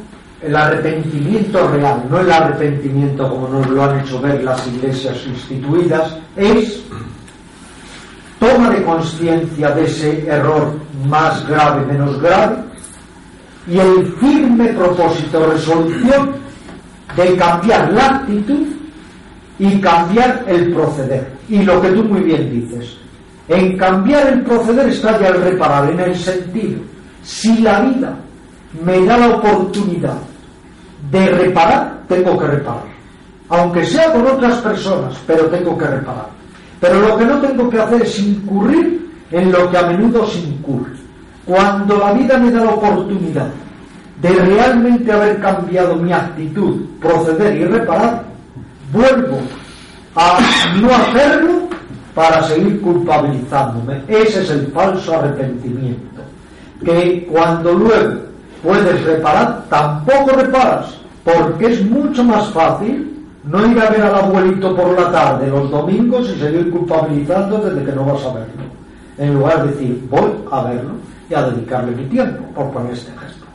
el 0.41 0.55
arrepentimiento 0.55 1.67
real, 1.67 2.05
no 2.09 2.21
el 2.21 2.31
arrepentimiento 2.31 3.29
como 3.29 3.49
nos 3.49 3.69
lo 3.69 3.83
han 3.83 3.99
hecho 3.99 4.21
ver 4.21 4.41
las 4.41 4.65
iglesias 4.67 5.17
instituidas, 5.27 6.17
es 6.37 6.81
toma 8.41 8.71
de 8.71 8.83
conciencia 8.83 9.69
de 9.69 9.83
ese 9.83 10.27
error 10.27 10.73
más 11.07 11.47
grave, 11.47 11.85
menos 11.85 12.19
grave, 12.19 12.55
y 13.67 13.77
el 13.77 14.07
firme 14.19 14.69
propósito, 14.69 15.45
resolución 15.45 16.31
de 17.15 17.35
cambiar 17.37 17.93
la 17.93 18.05
actitud 18.07 18.65
y 19.59 19.79
cambiar 19.79 20.43
el 20.47 20.73
proceder. 20.73 21.31
Y 21.49 21.61
lo 21.61 21.79
que 21.79 21.91
tú 21.91 22.03
muy 22.03 22.21
bien 22.21 22.49
dices, 22.49 22.97
en 23.47 23.77
cambiar 23.77 24.27
el 24.29 24.41
proceder 24.41 24.89
está 24.89 25.19
ya 25.19 25.27
el 25.27 25.43
reparar, 25.43 25.91
en 25.91 25.99
el 25.99 26.15
sentido, 26.15 26.81
si 27.21 27.59
la 27.59 27.81
vida 27.81 28.15
me 28.83 29.05
da 29.05 29.17
la 29.19 29.35
oportunidad 29.35 30.17
de 31.11 31.27
reparar, 31.27 32.01
tengo 32.07 32.39
que 32.39 32.47
reparar. 32.47 32.85
Aunque 33.49 33.85
sea 33.85 34.11
con 34.11 34.25
otras 34.25 34.55
personas, 34.61 35.15
pero 35.27 35.45
tengo 35.45 35.77
que 35.77 35.85
reparar. 35.85 36.40
Pero 36.81 36.99
lo 36.99 37.15
que 37.15 37.25
no 37.25 37.39
tengo 37.39 37.69
que 37.69 37.79
hacer 37.79 38.01
es 38.01 38.19
incurrir 38.19 39.07
en 39.31 39.51
lo 39.51 39.69
que 39.69 39.77
a 39.77 39.83
menudo 39.83 40.25
se 40.25 40.39
incurre. 40.39 40.91
Cuando 41.45 41.97
la 41.97 42.11
vida 42.13 42.37
me 42.37 42.51
da 42.51 42.65
la 42.65 42.71
oportunidad 42.71 43.47
de 44.19 44.29
realmente 44.29 45.11
haber 45.11 45.39
cambiado 45.39 45.95
mi 45.95 46.11
actitud, 46.11 46.81
proceder 46.99 47.55
y 47.55 47.65
reparar, 47.65 48.23
vuelvo 48.91 49.37
a 50.15 50.39
no 50.81 50.89
hacerlo 50.93 51.69
para 52.15 52.43
seguir 52.43 52.81
culpabilizándome. 52.81 54.01
Ese 54.07 54.41
es 54.41 54.49
el 54.49 54.67
falso 54.67 55.17
arrepentimiento. 55.17 56.21
Que 56.83 57.27
cuando 57.31 57.73
luego 57.73 58.21
puedes 58.63 59.03
reparar, 59.03 59.65
tampoco 59.69 60.31
reparas, 60.31 60.95
porque 61.23 61.67
es 61.67 61.85
mucho 61.85 62.23
más 62.23 62.49
fácil 62.49 63.10
no 63.43 63.65
ir 63.65 63.79
a 63.79 63.89
ver 63.89 64.01
al 64.01 64.15
abuelito 64.15 64.75
por 64.75 64.99
la 64.99 65.11
tarde 65.11 65.47
los 65.47 65.69
domingos 65.71 66.29
y 66.29 66.39
seguir 66.39 66.69
culpabilizando 66.69 67.57
desde 67.59 67.85
que 67.85 67.91
no 67.95 68.05
vas 68.05 68.23
a 68.25 68.33
verlo. 68.33 68.63
En 69.17 69.33
lugar 69.33 69.63
de 69.63 69.71
decir, 69.71 70.07
voy 70.09 70.31
a 70.51 70.63
verlo 70.63 70.91
y 71.29 71.33
a 71.33 71.43
dedicarle 71.49 71.95
mi 71.95 72.03
tiempo, 72.05 72.43
por 72.53 72.71
poner 72.71 72.93
este 72.93 73.11
ejemplo. 73.11 73.47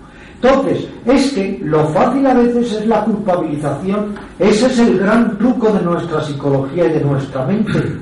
Entonces, 0.42 0.88
es 1.06 1.32
que 1.32 1.60
lo 1.64 1.88
fácil 1.88 2.26
a 2.26 2.34
veces 2.34 2.72
es 2.72 2.86
la 2.86 3.04
culpabilización, 3.04 4.14
ese 4.38 4.66
es 4.66 4.78
el 4.78 4.98
gran 4.98 5.38
truco 5.38 5.70
de 5.70 5.82
nuestra 5.82 6.22
psicología 6.22 6.86
y 6.86 6.92
de 6.92 7.00
nuestra 7.00 7.46
mente. 7.46 7.96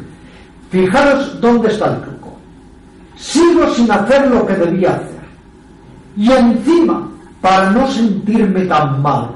Fijaros 0.70 1.40
dónde 1.40 1.68
está 1.68 1.94
el 1.94 2.00
truco. 2.00 2.36
Sigo 3.16 3.68
sin 3.68 3.90
hacer 3.90 4.28
lo 4.28 4.44
que 4.44 4.54
debía 4.54 4.96
hacer. 4.96 5.14
Y 6.16 6.30
encima, 6.30 7.08
para 7.40 7.70
no 7.70 7.86
sentirme 7.88 8.62
tan 8.66 9.00
mal, 9.00 9.30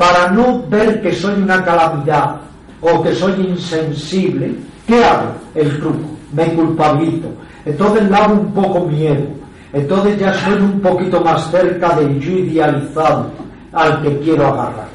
para 0.00 0.30
no 0.30 0.62
ver 0.70 1.02
que 1.02 1.12
soy 1.12 1.42
una 1.42 1.62
calamidad 1.62 2.36
o 2.80 3.02
que 3.02 3.14
soy 3.14 3.34
insensible, 3.50 4.54
¿qué 4.86 5.04
hago? 5.04 5.32
El 5.54 5.78
truco, 5.78 6.08
me 6.32 6.46
culpabilizo. 6.54 7.28
Entonces 7.66 8.08
lavo 8.08 8.36
un 8.36 8.50
poco 8.54 8.86
miedo. 8.86 9.26
Entonces 9.74 10.18
ya 10.18 10.32
soy 10.32 10.54
un 10.54 10.80
poquito 10.80 11.20
más 11.20 11.50
cerca 11.50 11.96
del 11.96 12.18
yo 12.18 12.32
idealizado 12.32 13.30
al 13.74 14.00
que 14.00 14.18
quiero 14.20 14.46
agarrar. 14.46 14.88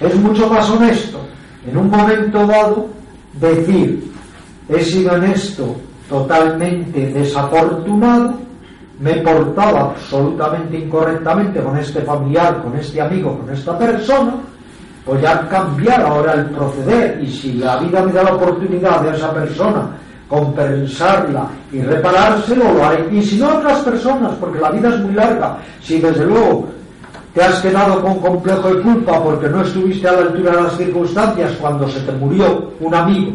Es 0.00 0.14
mucho 0.20 0.48
más 0.48 0.70
honesto 0.70 1.18
en 1.68 1.76
un 1.76 1.90
momento 1.90 2.46
dado 2.46 2.86
decir, 3.40 4.08
he 4.68 4.84
sido 4.84 5.16
en 5.16 5.24
esto 5.24 5.74
totalmente 6.08 7.08
desafortunado, 7.08 8.34
me 9.00 9.12
he 9.12 9.20
portado 9.22 9.78
absolutamente 9.78 10.78
incorrectamente 10.78 11.60
con 11.60 11.76
este 11.76 12.00
familiar, 12.02 12.62
con 12.62 12.76
este 12.76 13.00
amigo, 13.00 13.38
con 13.38 13.52
esta 13.52 13.76
persona, 13.78 14.34
pues 15.04 15.20
ya 15.20 15.48
cambiar 15.48 16.02
ahora 16.02 16.32
el 16.32 16.46
proceder 16.46 17.22
y 17.22 17.30
si 17.30 17.54
la 17.54 17.76
vida 17.78 18.02
me 18.02 18.12
da 18.12 18.22
la 18.22 18.34
oportunidad 18.34 19.00
de 19.02 19.16
esa 19.16 19.32
persona 19.32 19.90
compensarla 20.28 21.48
y 21.70 21.80
reparárselo, 21.82 22.72
lo 22.72 22.84
haré. 22.84 23.06
Y 23.12 23.22
si 23.22 23.38
no 23.38 23.58
otras 23.58 23.80
personas, 23.80 24.32
porque 24.40 24.58
la 24.58 24.70
vida 24.70 24.88
es 24.88 25.00
muy 25.00 25.14
larga, 25.14 25.58
si 25.82 26.00
desde 26.00 26.24
luego 26.24 26.66
te 27.34 27.42
has 27.42 27.60
quedado 27.60 28.00
con 28.00 28.18
complejo 28.20 28.74
de 28.74 28.80
culpa 28.80 29.22
porque 29.22 29.48
no 29.48 29.62
estuviste 29.62 30.08
a 30.08 30.12
la 30.12 30.18
altura 30.20 30.52
de 30.56 30.62
las 30.62 30.76
circunstancias 30.76 31.52
cuando 31.60 31.88
se 31.88 32.00
te 32.00 32.12
murió 32.12 32.72
un 32.80 32.94
amigo, 32.94 33.32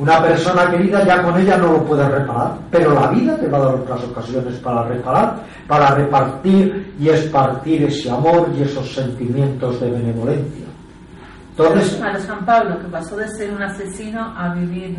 una 0.00 0.22
persona 0.22 0.70
querida 0.70 1.04
ya 1.04 1.22
con 1.22 1.38
ella 1.38 1.58
no 1.58 1.72
lo 1.72 1.84
puedes 1.84 2.08
reparar, 2.08 2.54
pero 2.70 2.94
la 2.94 3.08
vida 3.08 3.36
te 3.36 3.48
va 3.48 3.58
a 3.58 3.60
dar 3.66 3.74
otras 3.74 4.02
ocasiones 4.04 4.54
para 4.60 4.84
reparar, 4.84 5.36
para 5.68 5.94
repartir 5.94 6.94
y 6.98 7.10
espartir 7.10 7.82
ese 7.82 8.10
amor 8.10 8.48
y 8.56 8.62
esos 8.62 8.94
sentimientos 8.94 9.78
de 9.78 9.90
benevolencia. 9.90 10.64
Entonces, 11.50 11.96
para 11.96 12.18
San 12.18 12.46
Pablo, 12.46 12.80
que 12.80 12.86
pasó 12.86 13.14
de 13.18 13.28
ser 13.28 13.52
un 13.52 13.62
asesino 13.62 14.34
a 14.38 14.54
vivir 14.54 14.96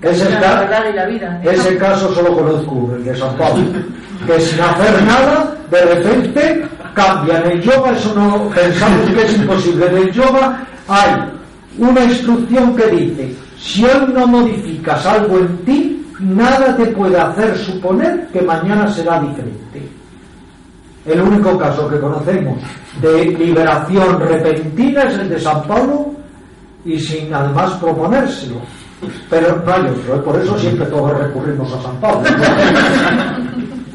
ese, 0.00 0.30
la 0.30 0.60
verdad 0.60 0.84
y 0.92 0.92
la 0.94 1.06
vida. 1.06 1.40
ese 1.42 1.76
caso 1.76 2.14
solo 2.14 2.36
conozco 2.36 2.90
el 2.94 3.02
de 3.02 3.16
San 3.16 3.34
Pablo, 3.34 3.64
que 4.28 4.40
sin 4.40 4.60
hacer 4.60 5.02
nada, 5.02 5.56
de 5.72 5.80
repente 5.80 6.68
cambia. 6.94 7.40
En 7.40 7.50
el 7.50 7.62
yoga 7.62 7.90
eso 7.90 8.14
no 8.14 8.48
pensamos 8.50 9.10
que 9.10 9.22
es 9.22 9.36
imposible. 9.38 9.86
En 9.88 9.96
el 9.96 10.12
yoga 10.12 10.64
hay 10.86 11.32
una 11.78 12.04
instrucción 12.04 12.76
que 12.76 12.86
dice 12.90 13.47
si 13.60 13.84
hoy 13.84 14.12
no 14.12 14.26
modificas 14.26 15.04
algo 15.06 15.38
en 15.38 15.58
ti, 15.58 16.06
nada 16.20 16.76
te 16.76 16.86
puede 16.86 17.18
hacer 17.18 17.56
suponer 17.58 18.28
que 18.32 18.42
mañana 18.42 18.88
será 18.90 19.20
diferente. 19.20 19.88
El 21.06 21.20
único 21.22 21.56
caso 21.58 21.88
que 21.88 21.98
conocemos 21.98 22.58
de 23.00 23.26
liberación 23.26 24.20
repentina 24.20 25.04
es 25.04 25.18
el 25.18 25.28
de 25.28 25.40
San 25.40 25.62
Pablo 25.62 26.12
y 26.84 26.98
sin 26.98 27.32
además 27.32 27.72
proponérselo. 27.74 28.56
Pero 29.30 29.64
por 30.24 30.36
eso 30.40 30.58
siempre 30.58 30.86
todos 30.86 31.16
recurrimos 31.18 31.72
a 31.72 31.82
San 31.82 31.96
Pablo. 31.96 32.28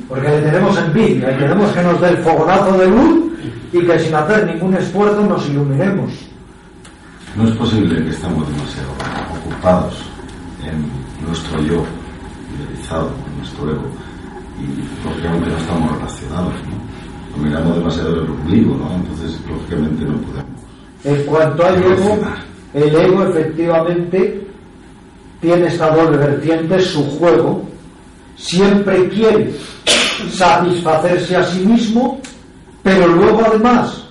Porque 0.09 0.27
le 0.27 0.41
tenemos 0.41 0.77
envidia 0.77 1.31
y 1.31 1.37
queremos 1.37 1.71
que 1.71 1.83
nos 1.83 2.01
dé 2.01 2.09
el 2.09 2.17
fogonazo 2.17 2.77
de 2.77 2.87
luz 2.87 3.31
y 3.73 3.79
que 3.85 3.99
sin 3.99 4.15
hacer 4.15 4.45
ningún 4.45 4.73
esfuerzo 4.75 5.23
nos 5.23 5.47
iluminemos. 5.49 6.11
No 7.35 7.47
es 7.47 7.55
posible 7.55 8.03
que 8.03 8.11
estemos 8.11 8.47
demasiado 8.47 8.93
ocupados 9.63 9.93
en 10.65 11.25
nuestro 11.25 11.61
yo, 11.61 11.85
idealizado, 12.53 13.11
en 13.27 13.37
nuestro 13.37 13.69
ego, 13.71 13.83
y 14.59 15.07
lógicamente 15.07 15.49
no 15.49 15.57
estamos 15.57 15.91
relacionados, 15.93 16.53
¿no? 16.53 17.37
Lo 17.37 17.43
miramos 17.43 17.77
demasiado 17.77 18.23
el 18.23 18.29
ombligo, 18.29 18.75
¿no? 18.75 18.93
Entonces, 18.93 19.39
lógicamente 19.49 20.03
no 20.03 20.17
podemos. 20.17 20.45
En 21.05 21.23
cuanto 21.25 21.65
al 21.65 21.83
ego, 21.83 22.19
el 22.73 22.95
ego 22.95 23.23
efectivamente 23.23 24.47
tiene 25.41 25.67
esta 25.67 25.95
doble 25.95 26.17
vertiente, 26.17 26.79
su 26.81 27.03
juego, 27.17 27.63
siempre 28.35 29.07
quiere 29.09 29.53
satisfacerse 30.31 31.37
a 31.37 31.43
sí 31.45 31.65
mismo, 31.65 32.19
pero 32.83 33.07
luego 33.07 33.41
además 33.45 34.02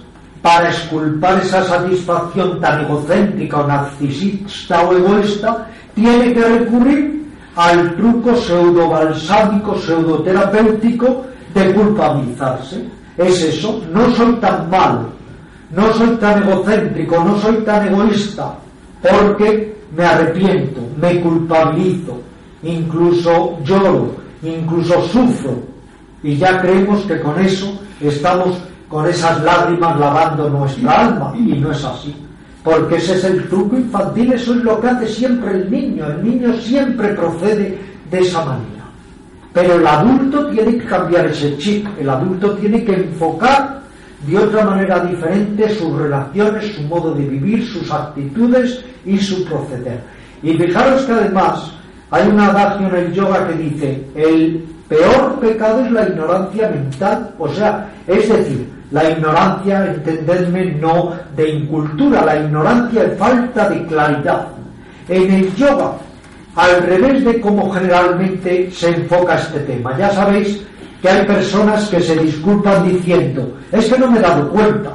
para 0.42 0.70
esculpar 0.70 1.40
esa 1.40 1.64
satisfacción 1.64 2.60
tan 2.60 2.84
egocéntrica 2.84 3.60
o 3.60 3.66
narcisista 3.66 4.82
o 4.82 4.92
egoísta, 4.92 5.68
tiene 5.94 6.34
que 6.34 6.42
recurrir 6.42 7.22
al 7.54 7.94
truco 7.94 8.34
pseudo-balsámico, 8.34 9.78
pseudoterapéutico 9.78 11.24
de 11.54 11.72
culpabilizarse. 11.72 12.84
Es 13.16 13.42
eso, 13.42 13.80
no 13.92 14.10
soy 14.10 14.32
tan 14.36 14.68
malo, 14.68 15.04
no 15.70 15.92
soy 15.92 16.16
tan 16.16 16.42
egocéntrico, 16.42 17.22
no 17.22 17.38
soy 17.38 17.56
tan 17.58 17.86
egoísta, 17.86 18.54
porque 19.00 19.76
me 19.96 20.04
arrepiento, 20.04 20.80
me 21.00 21.20
culpabilizo, 21.20 22.18
incluso 22.64 23.58
lloro, 23.62 24.16
incluso 24.42 25.02
sufro, 25.02 25.62
y 26.22 26.36
ya 26.36 26.60
creemos 26.60 27.02
que 27.02 27.20
con 27.20 27.38
eso 27.38 27.78
estamos 28.00 28.56
con 28.92 29.06
esas 29.06 29.42
lágrimas 29.42 29.98
lavando 29.98 30.50
nuestra 30.50 31.06
alma, 31.06 31.32
y 31.34 31.58
no 31.58 31.72
es 31.72 31.82
así. 31.82 32.14
Porque 32.62 32.96
ese 32.96 33.14
es 33.14 33.24
el 33.24 33.48
truco 33.48 33.74
infantil, 33.74 34.34
eso 34.34 34.52
es 34.52 34.62
lo 34.62 34.78
que 34.82 34.88
hace 34.88 35.06
siempre 35.08 35.50
el 35.50 35.70
niño. 35.70 36.06
El 36.08 36.22
niño 36.22 36.52
siempre 36.58 37.08
procede 37.14 37.78
de 38.10 38.20
esa 38.20 38.44
manera. 38.44 38.84
Pero 39.54 39.76
el 39.76 39.86
adulto 39.86 40.46
tiene 40.48 40.76
que 40.76 40.84
cambiar 40.84 41.26
ese 41.26 41.56
chip, 41.56 41.86
el 41.98 42.10
adulto 42.10 42.52
tiene 42.52 42.84
que 42.84 42.92
enfocar 42.92 43.80
de 44.26 44.38
otra 44.38 44.66
manera 44.66 45.00
diferente 45.00 45.70
sus 45.70 45.96
relaciones, 45.96 46.74
su 46.74 46.82
modo 46.82 47.14
de 47.14 47.24
vivir, 47.24 47.66
sus 47.66 47.90
actitudes 47.90 48.84
y 49.06 49.16
su 49.16 49.42
proceder. 49.46 50.02
Y 50.42 50.52
fijaros 50.52 51.02
que 51.04 51.12
además 51.12 51.72
hay 52.10 52.28
un 52.28 52.38
adagio 52.38 52.88
en 52.88 52.94
el 52.94 53.12
yoga 53.14 53.48
que 53.48 53.54
dice, 53.54 54.04
el 54.14 54.62
peor 54.86 55.40
pecado 55.40 55.82
es 55.82 55.90
la 55.90 56.06
ignorancia 56.06 56.68
mental, 56.68 57.34
o 57.38 57.48
sea, 57.48 57.90
es 58.06 58.28
decir, 58.28 58.71
la 58.92 59.10
ignorancia, 59.10 59.86
entendedme, 59.86 60.66
no 60.72 61.12
de 61.34 61.48
incultura, 61.48 62.24
la 62.24 62.36
ignorancia 62.36 63.04
es 63.04 63.18
falta 63.18 63.68
de 63.70 63.86
claridad. 63.86 64.48
En 65.08 65.30
el 65.30 65.54
yoga, 65.56 65.92
al 66.54 66.82
revés 66.82 67.24
de 67.24 67.40
cómo 67.40 67.70
generalmente 67.70 68.70
se 68.70 68.90
enfoca 68.90 69.36
este 69.36 69.60
tema, 69.60 69.96
ya 69.96 70.10
sabéis 70.10 70.62
que 71.00 71.08
hay 71.08 71.26
personas 71.26 71.88
que 71.88 72.00
se 72.00 72.16
disculpan 72.16 72.86
diciendo, 72.86 73.56
es 73.72 73.86
que 73.86 73.98
no 73.98 74.10
me 74.10 74.18
he 74.18 74.22
dado 74.22 74.48
cuenta. 74.50 74.92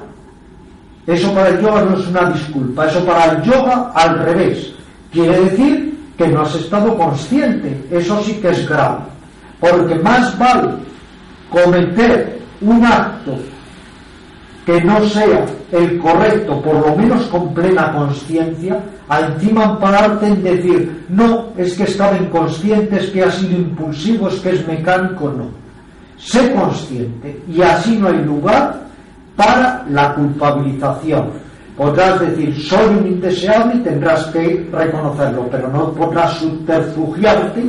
Eso 1.08 1.34
para 1.34 1.50
el 1.50 1.62
yoga 1.62 1.82
no 1.82 1.98
es 1.98 2.08
una 2.08 2.30
disculpa, 2.32 2.86
eso 2.86 3.04
para 3.04 3.32
el 3.32 3.42
yoga 3.42 3.92
al 3.96 4.20
revés. 4.20 4.74
Quiere 5.12 5.40
decir 5.42 5.98
que 6.18 6.28
no 6.28 6.42
has 6.42 6.54
estado 6.54 6.96
consciente, 6.96 7.84
eso 7.90 8.22
sí 8.24 8.34
que 8.42 8.50
es 8.50 8.68
grave. 8.70 9.00
Porque 9.60 9.96
más 9.96 10.38
vale 10.38 10.70
cometer 11.50 12.40
un 12.62 12.86
acto 12.86 13.38
que 14.68 14.82
no 14.82 15.02
sea 15.08 15.46
el 15.72 15.98
correcto, 15.98 16.62
por 16.62 16.76
lo 16.76 16.94
menos 16.94 17.24
con 17.28 17.54
plena 17.54 17.90
conciencia, 17.94 18.78
a 19.08 19.22
encima 19.22 19.64
ampararte 19.64 20.28
en 20.28 20.44
decir, 20.44 21.06
no, 21.08 21.46
es 21.56 21.74
que 21.78 21.84
estaba 21.84 22.18
inconsciente, 22.18 22.98
es 22.98 23.10
que 23.12 23.24
ha 23.24 23.32
sido 23.32 23.56
impulsivo, 23.60 24.28
es 24.28 24.42
que 24.42 24.50
es 24.50 24.68
mecánico, 24.68 25.30
no. 25.30 25.46
Sé 26.18 26.52
consciente 26.52 27.42
y 27.48 27.62
así 27.62 27.96
no 27.96 28.10
hay 28.10 28.22
lugar 28.26 28.82
para 29.38 29.86
la 29.90 30.14
culpabilización. 30.14 31.30
Podrás 31.78 32.20
decir, 32.20 32.62
soy 32.62 32.88
un 32.88 33.08
indeseable 33.08 33.76
y 33.76 33.84
tendrás 33.84 34.26
que 34.26 34.68
reconocerlo, 34.70 35.48
pero 35.50 35.70
no 35.70 35.94
podrás 35.94 36.34
subterfugiarte 36.40 37.64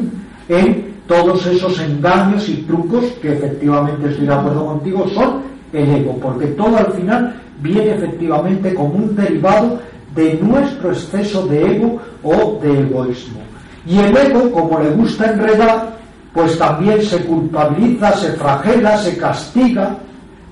en 0.49 0.95
todos 1.07 1.47
esos 1.47 1.79
engaños 1.79 2.49
y 2.49 2.57
trucos 2.63 3.05
que 3.23 3.35
efectivamente 3.35 4.09
estoy 4.09 4.27
de 4.27 4.35
acuerdo 4.35 4.67
contigo 4.67 5.07
son 5.15 5.48
el 5.73 5.91
ego, 5.91 6.19
porque 6.21 6.47
todo 6.49 6.77
al 6.79 6.93
final 6.93 7.35
viene 7.61 7.95
efectivamente 7.95 8.75
como 8.75 8.95
un 8.95 9.17
derivado 9.17 9.81
de 10.15 10.39
nuestro 10.43 10.91
exceso 10.91 11.47
de 11.47 11.77
ego 11.77 12.01
o 12.23 12.59
de 12.63 12.81
egoísmo. 12.81 13.41
Y 13.87 13.99
el 13.99 14.17
ego, 14.17 14.51
como 14.53 14.81
le 14.81 14.91
gusta 14.91 15.31
enredar, 15.31 15.97
pues 16.33 16.59
también 16.59 17.03
se 17.03 17.25
culpabiliza, 17.25 18.13
se 18.13 18.33
flagela, 18.33 18.99
se 18.99 19.17
castiga, 19.17 19.97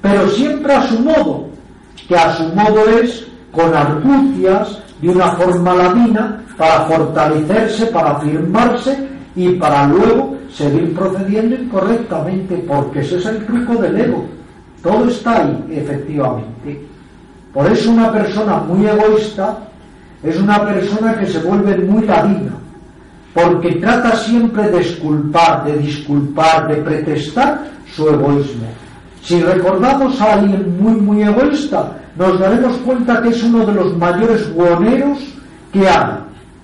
pero 0.01 0.29
siempre 0.29 0.73
a 0.75 0.83
su 0.83 1.01
modo, 1.01 1.49
que 2.09 2.17
a 2.17 2.35
su 2.35 2.45
modo 2.55 2.89
es 3.03 3.27
con 3.53 3.75
argucias, 3.75 4.79
de 5.01 5.09
una 5.09 5.33
forma 5.33 5.75
lamina, 5.75 6.43
para 6.57 6.87
fortalecerse, 6.87 7.87
para 7.87 8.13
afirmarse 8.13 8.97
y 9.35 9.51
para 9.51 9.87
luego 9.87 10.37
seguir 10.51 10.95
procediendo 10.95 11.55
incorrectamente, 11.55 12.57
porque 12.67 13.01
ese 13.01 13.19
es 13.19 13.27
el 13.27 13.45
truco 13.45 13.77
del 13.77 14.01
ego. 14.01 14.36
Todo 14.87 15.09
está 15.09 15.43
ahí, 15.43 15.65
efectivamente. 15.73 16.81
Por 17.53 17.67
eso 17.73 17.91
una 17.91 18.13
persona 18.13 18.59
muy 18.59 18.87
egoísta 18.87 19.59
es 20.23 20.41
una 20.41 20.65
persona 20.65 21.19
que 21.19 21.27
se 21.27 21.41
vuelve 21.41 21.77
muy 21.79 22.07
ladina, 22.07 22.53
porque 23.35 23.73
trata 23.81 24.15
siempre 24.15 24.71
de 24.71 24.83
esculpar, 24.83 25.65
de 25.65 25.79
disculpar, 25.79 26.69
de 26.69 26.77
pretestar 26.77 27.65
su 27.97 28.09
egoísmo. 28.09 28.69
Si 29.23 29.41
recordamos 29.41 30.21
a 30.21 30.35
alguien 30.35 30.81
muy, 30.81 31.01
muy 31.01 31.23
egoísta, 31.25 31.91
nos 32.17 32.39
daremos 32.39 32.77
cuenta 32.85 33.21
que 33.23 33.31
es 33.31 33.43
uno 33.43 33.67
de 33.67 33.73
los 33.73 33.97
mayores 33.97 34.55
guoneros 34.55 35.19
que 35.73 35.89
hay, 35.89 36.15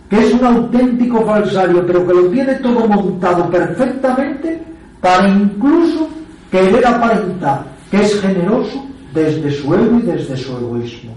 que 0.09 0.21
es 0.21 0.33
un 0.33 0.45
auténtico 0.45 1.27
falsario, 1.27 1.85
pero 1.85 2.07
que 2.07 2.15
lo 2.15 2.27
tiene 2.29 2.55
todo 2.55 2.87
montado 2.87 3.51
perfectamente 3.51 4.63
para 5.01 5.29
incluso 5.29 6.09
querer 6.53 6.87
aparentar 6.87 7.72
que 7.93 8.01
es 8.01 8.19
generoso 8.23 8.87
desde 9.13 9.51
su 9.53 9.75
ego 9.75 9.99
y 9.99 10.03
desde 10.03 10.35
su 10.35 10.57
egoísmo. 10.57 11.13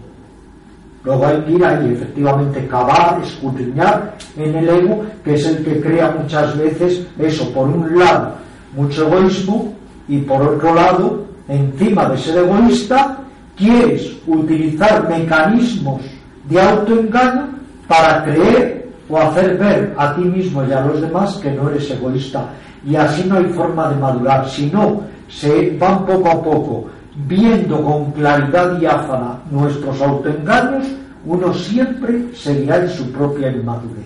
Luego 1.05 1.26
hay 1.26 1.39
que 1.43 1.51
ir 1.53 1.63
ahí, 1.63 1.93
efectivamente, 1.93 2.67
cavar, 2.67 3.21
escudriñar 3.23 4.17
en 4.36 4.55
el 4.55 4.67
ego, 4.67 5.05
que 5.23 5.36
es 5.36 5.45
el 5.45 5.63
que 5.63 5.80
crea 5.80 6.13
muchas 6.19 6.57
veces 6.57 7.07
eso, 7.17 7.49
por 7.53 7.69
un 7.69 7.97
lado, 7.97 8.34
mucho 8.76 9.07
egoísmo, 9.07 9.73
y 10.09 10.17
por 10.17 10.41
otro 10.41 10.76
lado, 10.76 11.26
encima 11.47 12.09
de 12.09 12.17
ser 12.17 12.39
egoísta, 12.39 13.19
quieres 13.55 14.11
utilizar 14.28 15.07
mecanismos 15.07 16.01
de 16.49 16.59
autoengaño 16.59 17.47
para 17.88 18.21
creer 18.26 18.89
o 19.07 19.17
hacer 19.17 19.57
ver 19.57 19.95
a 19.97 20.13
ti 20.13 20.26
mismo 20.26 20.65
y 20.65 20.73
a 20.73 20.82
los 20.82 20.99
demás 20.99 21.36
que 21.36 21.51
no 21.51 21.69
eres 21.69 21.89
egoísta. 21.89 22.49
Y 22.86 22.97
así 22.97 23.23
no 23.23 23.38
hay 23.38 23.45
forma 23.45 23.89
de 23.89 23.95
madurar. 23.95 24.49
Si 24.49 24.69
no, 24.69 25.14
se 25.30 25.76
van 25.78 26.05
poco 26.05 26.30
a 26.30 26.43
poco 26.43 26.89
viendo 27.15 27.82
con 27.82 28.11
claridad 28.11 28.78
diáfana 28.78 29.41
nuestros 29.49 30.01
autoengaños, 30.01 30.88
uno 31.26 31.53
siempre 31.53 32.36
seguirá 32.36 32.78
en 32.78 32.89
su 32.89 33.11
propia 33.11 33.51
inmadurez. 33.51 34.05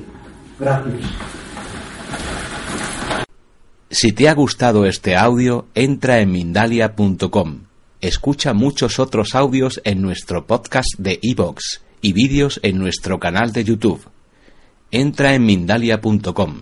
Gracias. 0.59 1.01
Si 3.89 4.11
te 4.11 4.29
ha 4.29 4.33
gustado 4.35 4.85
este 4.85 5.15
audio, 5.15 5.65
entra 5.73 6.19
en 6.19 6.31
Mindalia.com. 6.31 7.61
Escucha 8.01 8.53
muchos 8.53 8.99
otros 8.99 9.35
audios 9.35 9.81
en 9.83 10.01
nuestro 10.01 10.45
podcast 10.45 10.89
de 10.99 11.19
iVoox 11.21 11.81
y 12.01 12.13
vídeos 12.13 12.59
en 12.63 12.77
nuestro 12.77 13.19
canal 13.19 13.51
de 13.51 13.63
YouTube. 13.63 14.01
Entra 14.91 15.33
en 15.33 15.45
Mindalia.com, 15.45 16.61